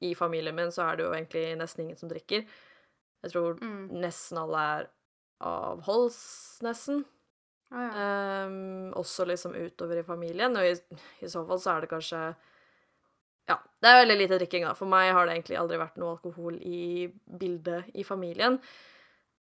[0.02, 2.42] i familien min så er det jo egentlig nesten ingen som drikker.
[3.24, 3.90] Jeg tror Mm.
[4.02, 4.88] nesten alle er
[5.42, 7.04] avholds, nesten.
[7.72, 8.46] Ah, ja.
[8.48, 10.74] um, også liksom utover i familien, og i
[11.24, 12.36] i så fall så er det kanskje
[13.48, 14.74] Ja, det er veldig lite drikking, da.
[14.74, 17.08] For meg har det egentlig aldri vært noe alkohol i
[17.40, 18.60] bildet i familien.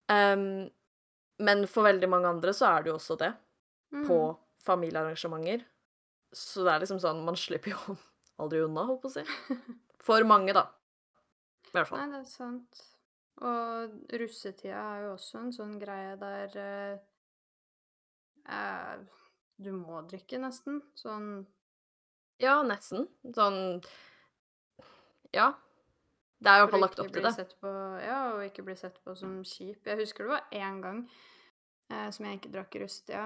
[0.10, 0.70] Um,
[1.40, 3.34] men for veldig mange andre så er det jo også det,
[3.92, 4.38] på Mhm.
[4.66, 5.64] familiearrangementer.
[6.34, 7.98] Så det er liksom sånn Man slipper jo
[8.40, 9.24] aldri unna, holdt på å si.
[10.00, 10.68] For mange, da.
[11.68, 12.00] I hvert fall.
[12.00, 12.82] Nei, det er sant.
[13.40, 17.00] Og russetida er jo også en sånn greie der eh,
[18.52, 19.00] eh,
[19.60, 20.82] du må drikke, nesten.
[21.00, 21.48] Sånn
[22.40, 23.08] Ja, nesten.
[23.36, 23.82] Sånn
[25.36, 25.54] Ja.
[26.40, 27.48] Det er jo iallfall lagt opp til det.
[27.60, 29.84] på Ja, og ikke bli sett på som kjip.
[29.88, 31.04] Jeg husker det var én gang
[31.92, 33.26] eh, som jeg ikke drakk i russetida.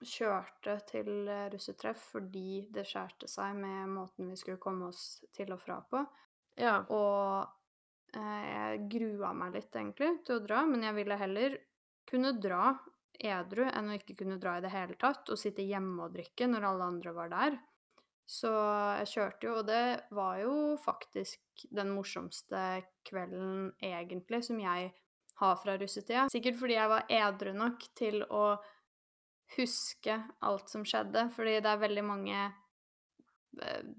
[0.00, 5.54] Kjørte til eh, russetreff fordi det skjærte seg med måten vi skulle komme oss til
[5.54, 6.02] og fra på.
[6.58, 6.80] Ja.
[6.90, 7.59] Og
[8.14, 11.58] jeg grua meg litt egentlig til å dra, men jeg ville heller
[12.10, 12.72] kunne dra
[13.20, 16.48] edru enn å ikke kunne dra i det hele tatt, og sitte hjemme og drikke
[16.48, 17.58] når alle andre var der.
[18.30, 18.50] Så
[19.00, 19.84] jeg kjørte jo, og det
[20.14, 24.92] var jo faktisk den morsomste kvelden egentlig som jeg
[25.40, 26.28] har fra russetida.
[26.30, 28.44] Sikkert fordi jeg var edru nok til å
[29.56, 32.59] huske alt som skjedde, fordi det er veldig mange eh,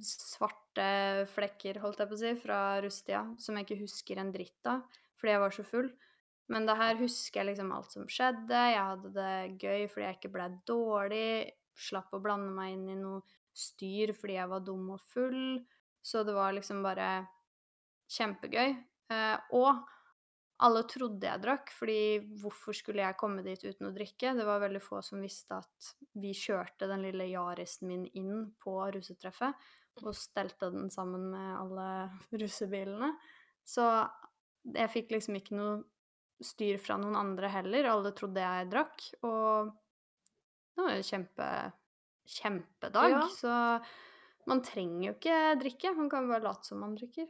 [0.06, 0.86] svarte
[1.34, 4.84] flekker, holdt jeg på å si, fra rusttida, som jeg ikke husker en dritt av
[5.22, 5.90] fordi jeg var så full.
[6.52, 8.62] Men det her husker jeg liksom alt som skjedde.
[8.74, 11.28] Jeg hadde det gøy fordi jeg ikke ble dårlig.
[11.78, 13.22] Slapp å blande meg inn i noe
[13.54, 15.62] styr fordi jeg var dum og full.
[16.02, 17.12] Så det var liksom bare
[18.12, 18.74] kjempegøy.
[19.14, 19.86] Eh, og
[20.62, 22.00] alle trodde jeg drakk, fordi
[22.42, 24.34] hvorfor skulle jeg komme dit uten å drikke?
[24.38, 25.92] Det var veldig få som visste at
[26.22, 29.70] vi kjørte den lille Yarisen min inn på russetreffet
[30.02, 31.88] og stelte den sammen med alle
[32.44, 33.14] russebilene.
[33.66, 33.88] Så
[34.70, 35.82] jeg fikk liksom ikke noe
[36.42, 37.90] styr fra noen andre heller.
[37.90, 39.74] Alle trodde jeg drakk, og
[40.76, 41.52] det var jo kjempe
[42.32, 43.18] kjempedag.
[43.18, 43.26] Ja.
[43.34, 47.30] Så man trenger jo ikke drikke, man kan bare late som man drikker.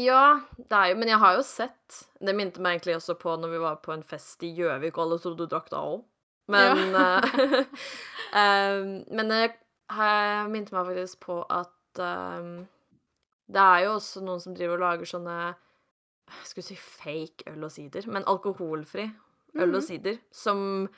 [0.00, 3.34] Ja, det er jo Men jeg har jo sett Det minte meg egentlig også på
[3.36, 6.04] når vi var på en fest i Gjøvik, og alle trodde du drakk da òg.
[6.48, 7.66] Men eh,
[8.42, 9.42] em, Men det
[10.48, 12.66] minte meg faktisk på at em,
[13.52, 15.36] det er jo også noen som driver og lager sånne
[16.32, 19.04] jeg skulle si fake øl og sider, men alkoholfri
[19.58, 19.84] øl og Mhm.
[19.84, 20.88] sider, som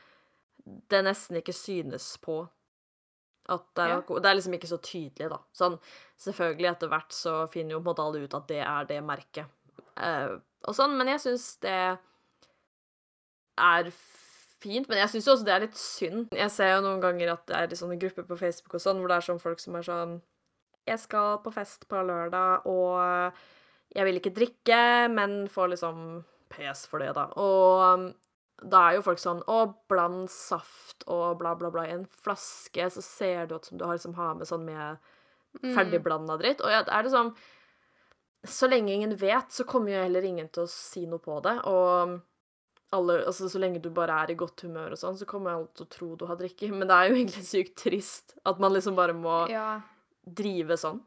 [0.91, 2.45] det nesten ikke synes på
[3.49, 4.01] at det er Ja.
[4.01, 5.39] Det er liksom ikke så tydelig, da.
[5.53, 5.79] Sånn,
[6.19, 9.03] selvfølgelig, etter hvert så finner jo på en måte alle ut at det er det
[9.05, 9.47] merket,
[9.95, 11.99] Uh, og sånn, men jeg syns det
[13.61, 13.91] er
[14.65, 14.89] fint.
[14.89, 16.35] Men jeg syns også det er litt synd.
[16.35, 19.03] Jeg ser jo noen ganger at det er i sånne grupper på Facebook og sånn,
[19.03, 20.15] hvor det er sånn folk som er sånn
[20.85, 23.33] Jeg skal på fest på lørdag, og
[23.95, 26.01] jeg vil ikke drikke, men får liksom
[26.53, 27.31] pes for det, da.
[27.41, 28.11] Og
[28.63, 32.87] da er jo folk sånn Å, bland saft og bla, bla, bla i en flaske,
[32.91, 34.99] så ser det ut som du har liksom har med sånn med
[35.63, 35.71] Mm.
[35.77, 36.61] ferdigblanda dritt.
[36.67, 37.29] Og jeg, er det sånn
[38.45, 41.53] Så lenge ingen vet, så kommer jo heller ingen til å si noe på det.
[41.65, 42.21] Og
[42.93, 45.69] alle, altså, så lenge du bare er i godt humør og sånn, så kommer alle
[45.75, 46.71] til å tro du har drikket.
[46.75, 49.81] Men det er jo egentlig sykt trist at man liksom bare må Ja.
[50.27, 51.01] drive sånn.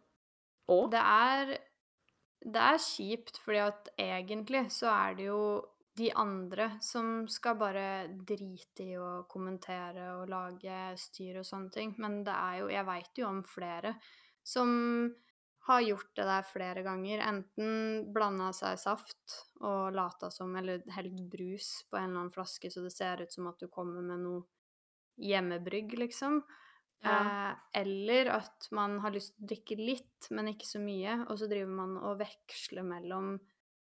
[0.69, 1.57] Og Det er
[2.45, 5.65] Det er kjipt, fordi at egentlig så er det jo
[5.97, 11.95] de andre som skal bare drite i å kommentere og lage styr og sånne ting.
[12.01, 13.95] Men det er jo Jeg veit jo om flere
[14.45, 14.69] som
[15.67, 17.23] har gjort det der flere ganger.
[17.25, 22.71] Enten blanda seg saft og lata som Eller helt brus på en eller annen flaske
[22.71, 24.45] så det ser ut som at du kommer med noe
[25.17, 26.43] hjemmebrygg, liksom.
[27.01, 27.17] Ja.
[27.17, 31.39] Eh, eller at man har lyst til å drikke litt, men ikke så mye, og
[31.41, 33.33] så driver man og veksler mellom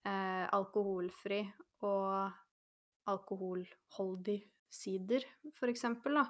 [0.05, 1.41] eh, alkoholfri
[1.87, 4.39] og alkoholholdig
[4.73, 5.25] sider,
[5.59, 6.27] for eksempel, da.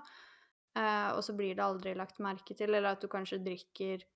[0.79, 4.07] Eh, og så blir det aldri lagt merke til, eller at du kanskje drikker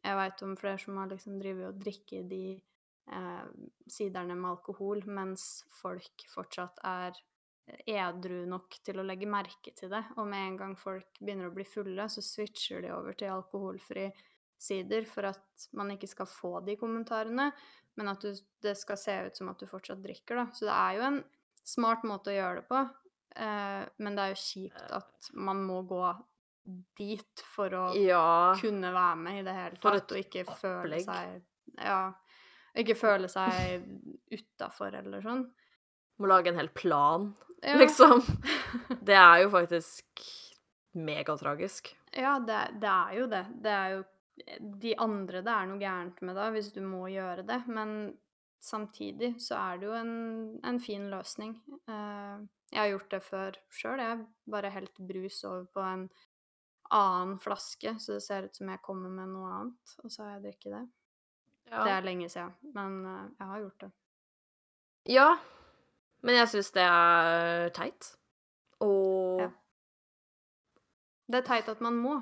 [0.00, 3.48] Jeg veit om flere som har liksom drevet og drikket de eh,
[3.90, 7.18] siderne med alkohol, mens folk fortsatt er
[7.90, 10.02] edru nok til å legge merke til det.
[10.16, 14.08] Og med en gang folk begynner å bli fulle, så switcher de over til alkoholfri
[14.60, 17.50] sider for at man ikke skal få de kommentarene,
[17.96, 20.46] men at du, det skal se ut som at du fortsatt drikker, da.
[20.54, 21.20] Så det er jo en
[21.64, 22.80] smart måte å gjøre det på,
[23.36, 26.02] eh, men det er jo kjipt at man må gå
[26.96, 28.54] dit for å Ja.
[28.60, 31.04] kunne være med i det hele tatt, og ikke føle opplegg.
[31.04, 31.42] seg
[31.84, 32.12] Ja.
[32.76, 33.82] Ikke føle seg
[34.30, 35.44] utafor eller sånn.
[36.20, 37.76] Må lage en hel plan, Ja.
[37.76, 38.20] liksom.
[39.04, 40.22] Det er jo faktisk
[40.94, 41.94] megatragisk.
[42.16, 43.44] Ja, det, det er jo det.
[43.62, 44.04] Det er jo
[44.80, 47.60] de andre det er noe gærent med da, hvis du må gjøre det.
[47.68, 48.16] Men
[48.60, 50.14] samtidig så er det jo en,
[50.64, 51.54] en fin løsning.
[51.88, 53.98] Eh, jeg har gjort det før sjøl.
[54.04, 56.08] Jeg bare helt brus over på en
[56.90, 60.32] annen flaske, så det ser ut som jeg kommer med noe annet, og så har
[60.38, 60.82] jeg drukket det.
[61.70, 61.84] Ja.
[61.86, 63.90] Det er lenge siden, men eh, jeg har gjort det.
[65.16, 65.30] ja.
[66.22, 68.10] Men jeg syns det er teit.
[68.84, 69.46] Og Ja.
[71.30, 72.18] Det er teit at man må.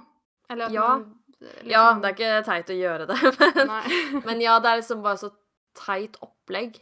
[0.51, 0.85] Eller at Ja.
[0.99, 3.19] man liksom Ja, det er ikke teit å gjøre det,
[3.71, 3.71] men,
[4.27, 5.31] men ja, det er liksom bare så
[5.79, 6.81] teit opplegg.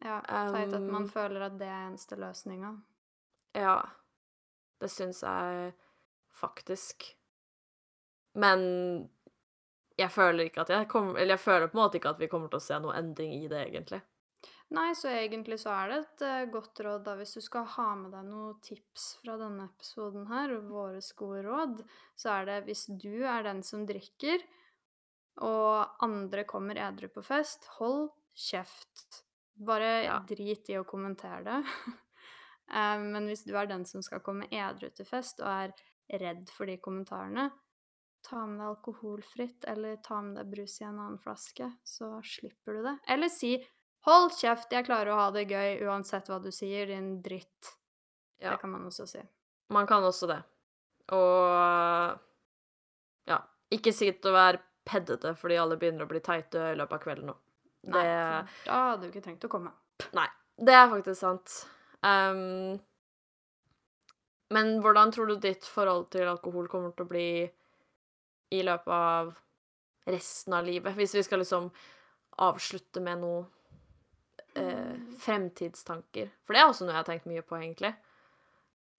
[0.00, 2.72] ja, teit at man Um, føler at det er eneste løsninga.
[3.58, 3.76] Ja.
[4.80, 5.72] Det syns jeg
[6.38, 7.08] faktisk.
[8.38, 8.60] Men
[9.98, 12.28] jeg føler ikke at jeg kommer Eller jeg føler på en måte ikke at vi
[12.30, 14.00] kommer til å se noe endring i det, egentlig.
[14.76, 17.86] Nei, så egentlig så er det et eh, godt råd da, hvis du skal ha
[17.96, 21.80] med deg noen tips fra denne episoden her, og våre gode råd,
[22.20, 24.44] så er det hvis du er den som drikker,
[25.46, 29.22] og andre kommer edru på fest, hold kjeft.
[29.58, 30.18] Bare Ja.
[30.28, 31.62] drit i å kommentere det.
[32.68, 36.50] Eh, Men hvis du er den som skal komme edru til fest, og er redd
[36.52, 37.46] for de kommentarene,
[38.28, 42.76] ta med deg alkoholfritt, eller ta med deg brus i en annen flaske, så slipper
[42.76, 42.92] du det.
[43.08, 43.54] Eller si
[44.06, 47.74] 'hold kjeft, jeg klarer å ha det gøy uansett hva du sier, din dritt'.
[48.38, 48.52] Ja.
[48.54, 49.22] Det kan man også si.
[49.74, 50.38] Man kan også det.
[51.12, 52.18] Og
[53.28, 53.38] ja,
[53.74, 57.30] ikke sitt og vær peddete fordi alle begynner å bli teite i løpet av kvelden
[57.32, 57.36] nå.
[57.78, 58.04] Det, Nei,
[58.66, 59.72] da hadde du ikke trengt å komme.
[60.16, 61.58] nei, det er faktisk sant.
[62.02, 62.78] Um...
[64.54, 67.28] men hvordan tror du ditt forhold til alkohol kommer til å bli
[68.54, 69.32] i løpet av
[70.08, 70.96] resten av livet?
[70.96, 71.68] Hvis vi skal liksom
[72.38, 73.44] avslutte med noe
[74.58, 76.30] eh, fremtidstanker.
[76.44, 77.94] For det er også noe jeg har tenkt mye på, egentlig.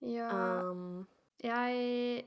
[0.05, 1.07] Ja, Um,
[1.43, 2.25] jeg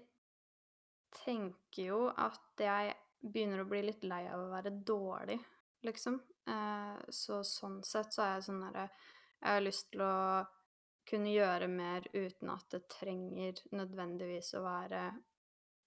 [1.12, 5.38] tenker jo at jeg begynner å bli litt lei av å være dårlig,
[5.86, 6.18] liksom.
[6.48, 10.14] Eh, så sånn sett så er jeg sånn derre Jeg har lyst til å
[11.06, 15.04] kunne gjøre mer uten at det trenger nødvendigvis å være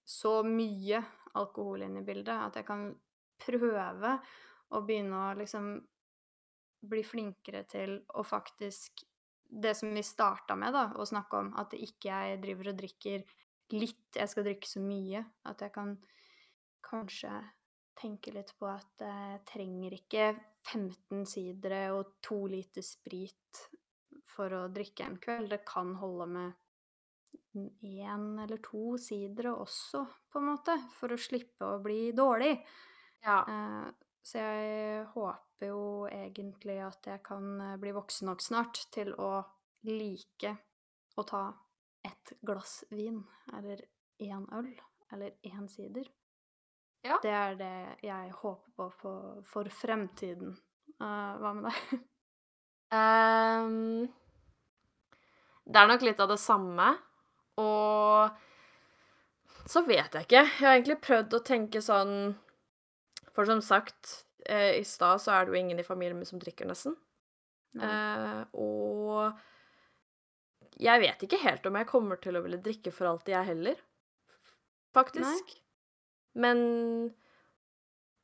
[0.06, 1.00] så mye
[1.36, 2.36] alkohol inn i bildet.
[2.36, 2.90] At jeg kan
[3.42, 4.18] prøve
[4.76, 5.70] å begynne å liksom
[6.80, 9.04] bli flinkere til å faktisk
[9.46, 13.22] Det som vi starta med, da, å snakke om, at ikke jeg driver og drikker
[13.78, 15.20] litt, jeg skal drikke så mye.
[15.46, 15.92] At jeg kan
[16.82, 17.30] kanskje
[17.94, 20.26] tenke litt på at jeg trenger ikke
[20.66, 23.62] 15 sidere og to liter sprit
[24.34, 25.50] for å drikke en kveld.
[25.54, 26.52] Det kan holde med
[27.86, 30.02] én eller to sidere også,
[30.32, 32.58] på en måte, for å slippe å bli dårlig.
[33.22, 33.38] ja.
[33.48, 33.92] Eh,
[34.26, 39.40] Så jeg håper jo egentlig at jeg kan eh, bli voksen nok snart til å
[39.88, 40.52] like
[41.16, 41.42] å ta
[42.04, 43.22] ett glass vin,
[43.56, 43.80] eller
[44.22, 44.68] én øl,
[45.12, 46.04] eller én sider.
[47.06, 47.18] Ja.
[47.22, 50.56] Det er det jeg håper på for, for fremtiden.
[51.00, 52.04] Uh, hva med deg?
[52.96, 54.08] um,
[55.70, 56.88] det er nok litt av det samme,
[57.62, 58.30] og
[59.66, 60.42] så vet jeg ikke.
[60.42, 62.16] Jeg har egentlig prøvd å tenke sånn
[63.34, 64.26] For som sagt,
[64.80, 66.96] i stad så er det jo ingen i familien min som drikker, nesten.
[67.80, 69.36] Eh, og
[70.80, 73.76] jeg vet ikke helt om jeg kommer til å ville drikke for alltid, jeg heller.
[74.96, 75.56] Faktisk.
[76.36, 77.14] Men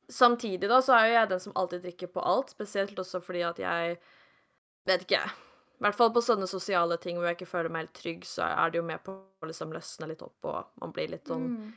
[0.09, 2.53] samtidig, da, så er jo jeg den som alltid drikker på alt.
[2.53, 3.97] Spesielt også fordi at jeg
[4.83, 5.29] Vet ikke, jeg.
[5.79, 8.43] I hvert fall på sånne sosiale ting hvor jeg ikke føler meg helt trygg, så
[8.49, 11.45] er det jo med på å liksom løsne litt opp, og man blir litt sånn
[11.47, 11.69] Mm.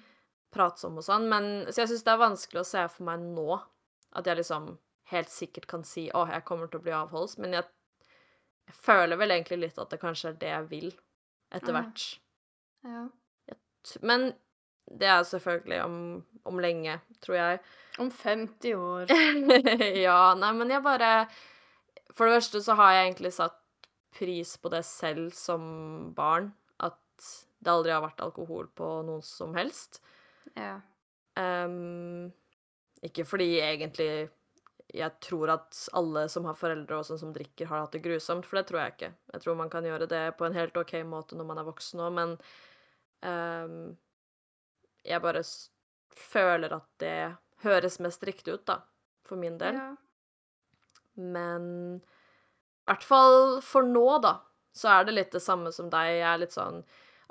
[0.50, 1.28] pratsom og sånn.
[1.30, 3.60] Men så jeg syns det er vanskelig å se for meg nå
[4.12, 4.78] at jeg liksom
[5.12, 7.64] helt sikkert kan si å, jeg kommer til å bli avholds, men jeg,
[8.66, 10.88] jeg føler vel egentlig litt at det kanskje er det jeg vil
[11.54, 11.80] etter Ja.
[11.80, 12.06] hvert.
[12.86, 13.04] Ja.
[14.02, 14.32] Men
[14.90, 15.98] det er selvfølgelig om,
[16.44, 17.60] om lenge, tror jeg.
[18.02, 19.06] Om 50 år.
[20.06, 21.28] ja, nei, men jeg bare
[22.14, 23.56] For det første så har jeg egentlig satt
[24.16, 26.50] pris på det selv som barn.
[26.80, 26.98] At
[27.62, 30.00] det aldri har vært alkohol på noen som helst.
[30.56, 30.78] Ja.
[31.36, 32.30] Ehm,
[33.04, 34.28] ikke fordi egentlig
[34.96, 38.46] jeg tror at alle som har foreldre og sånn som drikker, har hatt det grusomt,
[38.46, 39.12] for det tror jeg ikke.
[39.34, 42.02] Jeg tror man kan gjøre det på en helt OK måte når man er voksen
[42.06, 42.34] òg, men
[43.26, 43.78] um,
[45.06, 45.42] jeg bare
[46.16, 47.18] føler at det
[47.66, 48.80] høres mest riktig ut, da,
[49.26, 49.80] for min del.
[49.80, 49.92] ja.
[51.16, 51.64] Men
[51.96, 54.36] i hvert fall for nå, da,
[54.76, 56.18] så er det litt det samme som deg.
[56.18, 56.82] Jeg er litt sånn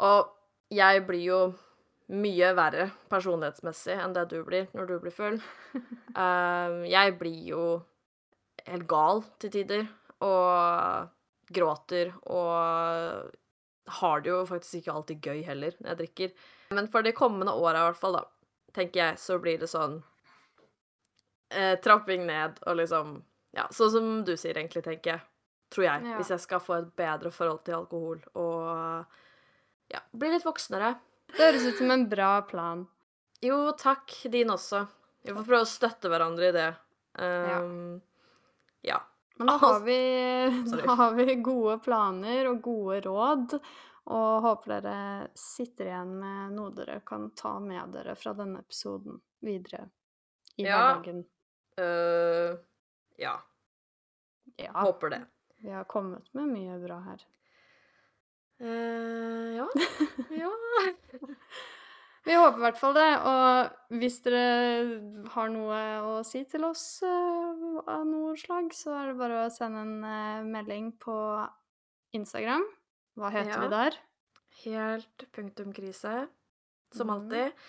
[0.04, 0.32] Og
[0.74, 1.40] jeg blir jo
[2.14, 5.40] mye verre personlighetsmessig enn det du blir når du blir full.
[6.14, 7.64] Um, jeg blir jo
[8.66, 9.88] helt gal til tider
[10.26, 11.12] og
[11.54, 13.34] gråter og
[14.00, 16.34] har det jo faktisk ikke alltid gøy heller når jeg drikker.
[16.74, 18.24] Men for de kommende åra i hvert fall, da,
[18.74, 20.00] tenker jeg, så blir det sånn
[21.54, 23.22] eh, trapping ned og liksom
[23.56, 25.22] Ja, sånn som du sier, egentlig, tenker jeg.
[25.72, 26.02] Tror jeg.
[26.10, 26.16] Ja.
[26.20, 29.06] Hvis jeg skal få et bedre forhold til alkohol og
[29.94, 30.90] ja, bli litt voksnere.
[31.36, 32.86] Det høres ut som en bra plan.
[33.44, 34.14] Jo, takk.
[34.32, 34.86] Din også.
[35.26, 36.68] Vi får prøve å støtte hverandre i det.
[37.20, 38.02] Um,
[38.86, 39.00] ja.
[39.38, 39.98] Men da Altså- har vi,
[40.86, 43.58] da har vi gode planer og gode råd,
[44.06, 49.20] og håper dere sitter igjen med noe dere kan ta med dere fra denne episoden
[49.42, 49.90] videre
[50.58, 50.78] i Ja.
[50.78, 51.26] hverdagen.
[51.78, 52.56] Uh,
[53.20, 53.36] ja.
[54.56, 55.22] Ja, Håper det.
[55.58, 57.26] vi har kommet med mye bra her.
[58.60, 59.68] Eh, ja.
[60.42, 60.52] Ja.
[62.26, 67.04] Vi håper i hvert fall det, og hvis dere har noe å si til oss
[67.06, 71.14] uh, av noe slag, så er det bare å sende en uh, melding på
[72.18, 72.66] Instagram.
[73.20, 73.62] Hva heter Ja.
[73.62, 74.00] vi der?
[74.64, 76.26] Helt punktum krise,
[76.96, 77.14] som mm.
[77.14, 77.64] alltid.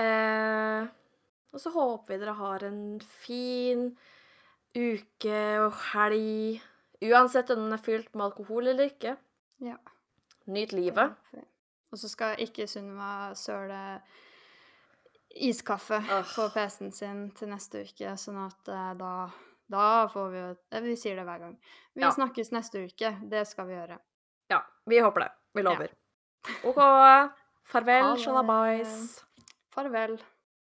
[0.00, 0.88] Eh,
[1.50, 3.88] og så håper vi dere har en fin
[4.76, 6.60] uke og helg.
[7.04, 9.16] Uansett om den er fylt med alkohol eller ikke.
[9.64, 9.76] Ja.
[10.50, 11.14] Nyt livet.
[11.90, 13.80] Og så skal ikke Sunniva søle
[15.36, 16.00] iskaffe
[16.34, 19.10] på PC-en sin til neste uke, sånn at eh, da,
[19.70, 21.56] da får vi jo eh, Vi sier det hver gang.
[21.94, 22.10] Vi Ja.
[22.14, 23.12] snakkes neste uke.
[23.30, 23.98] Det skal vi gjøre.
[24.50, 25.30] Ja, vi håper det.
[25.54, 25.92] Vi lover.
[26.66, 26.80] OK.
[27.70, 29.20] Farvel, shalabais.
[29.70, 30.16] Farvel.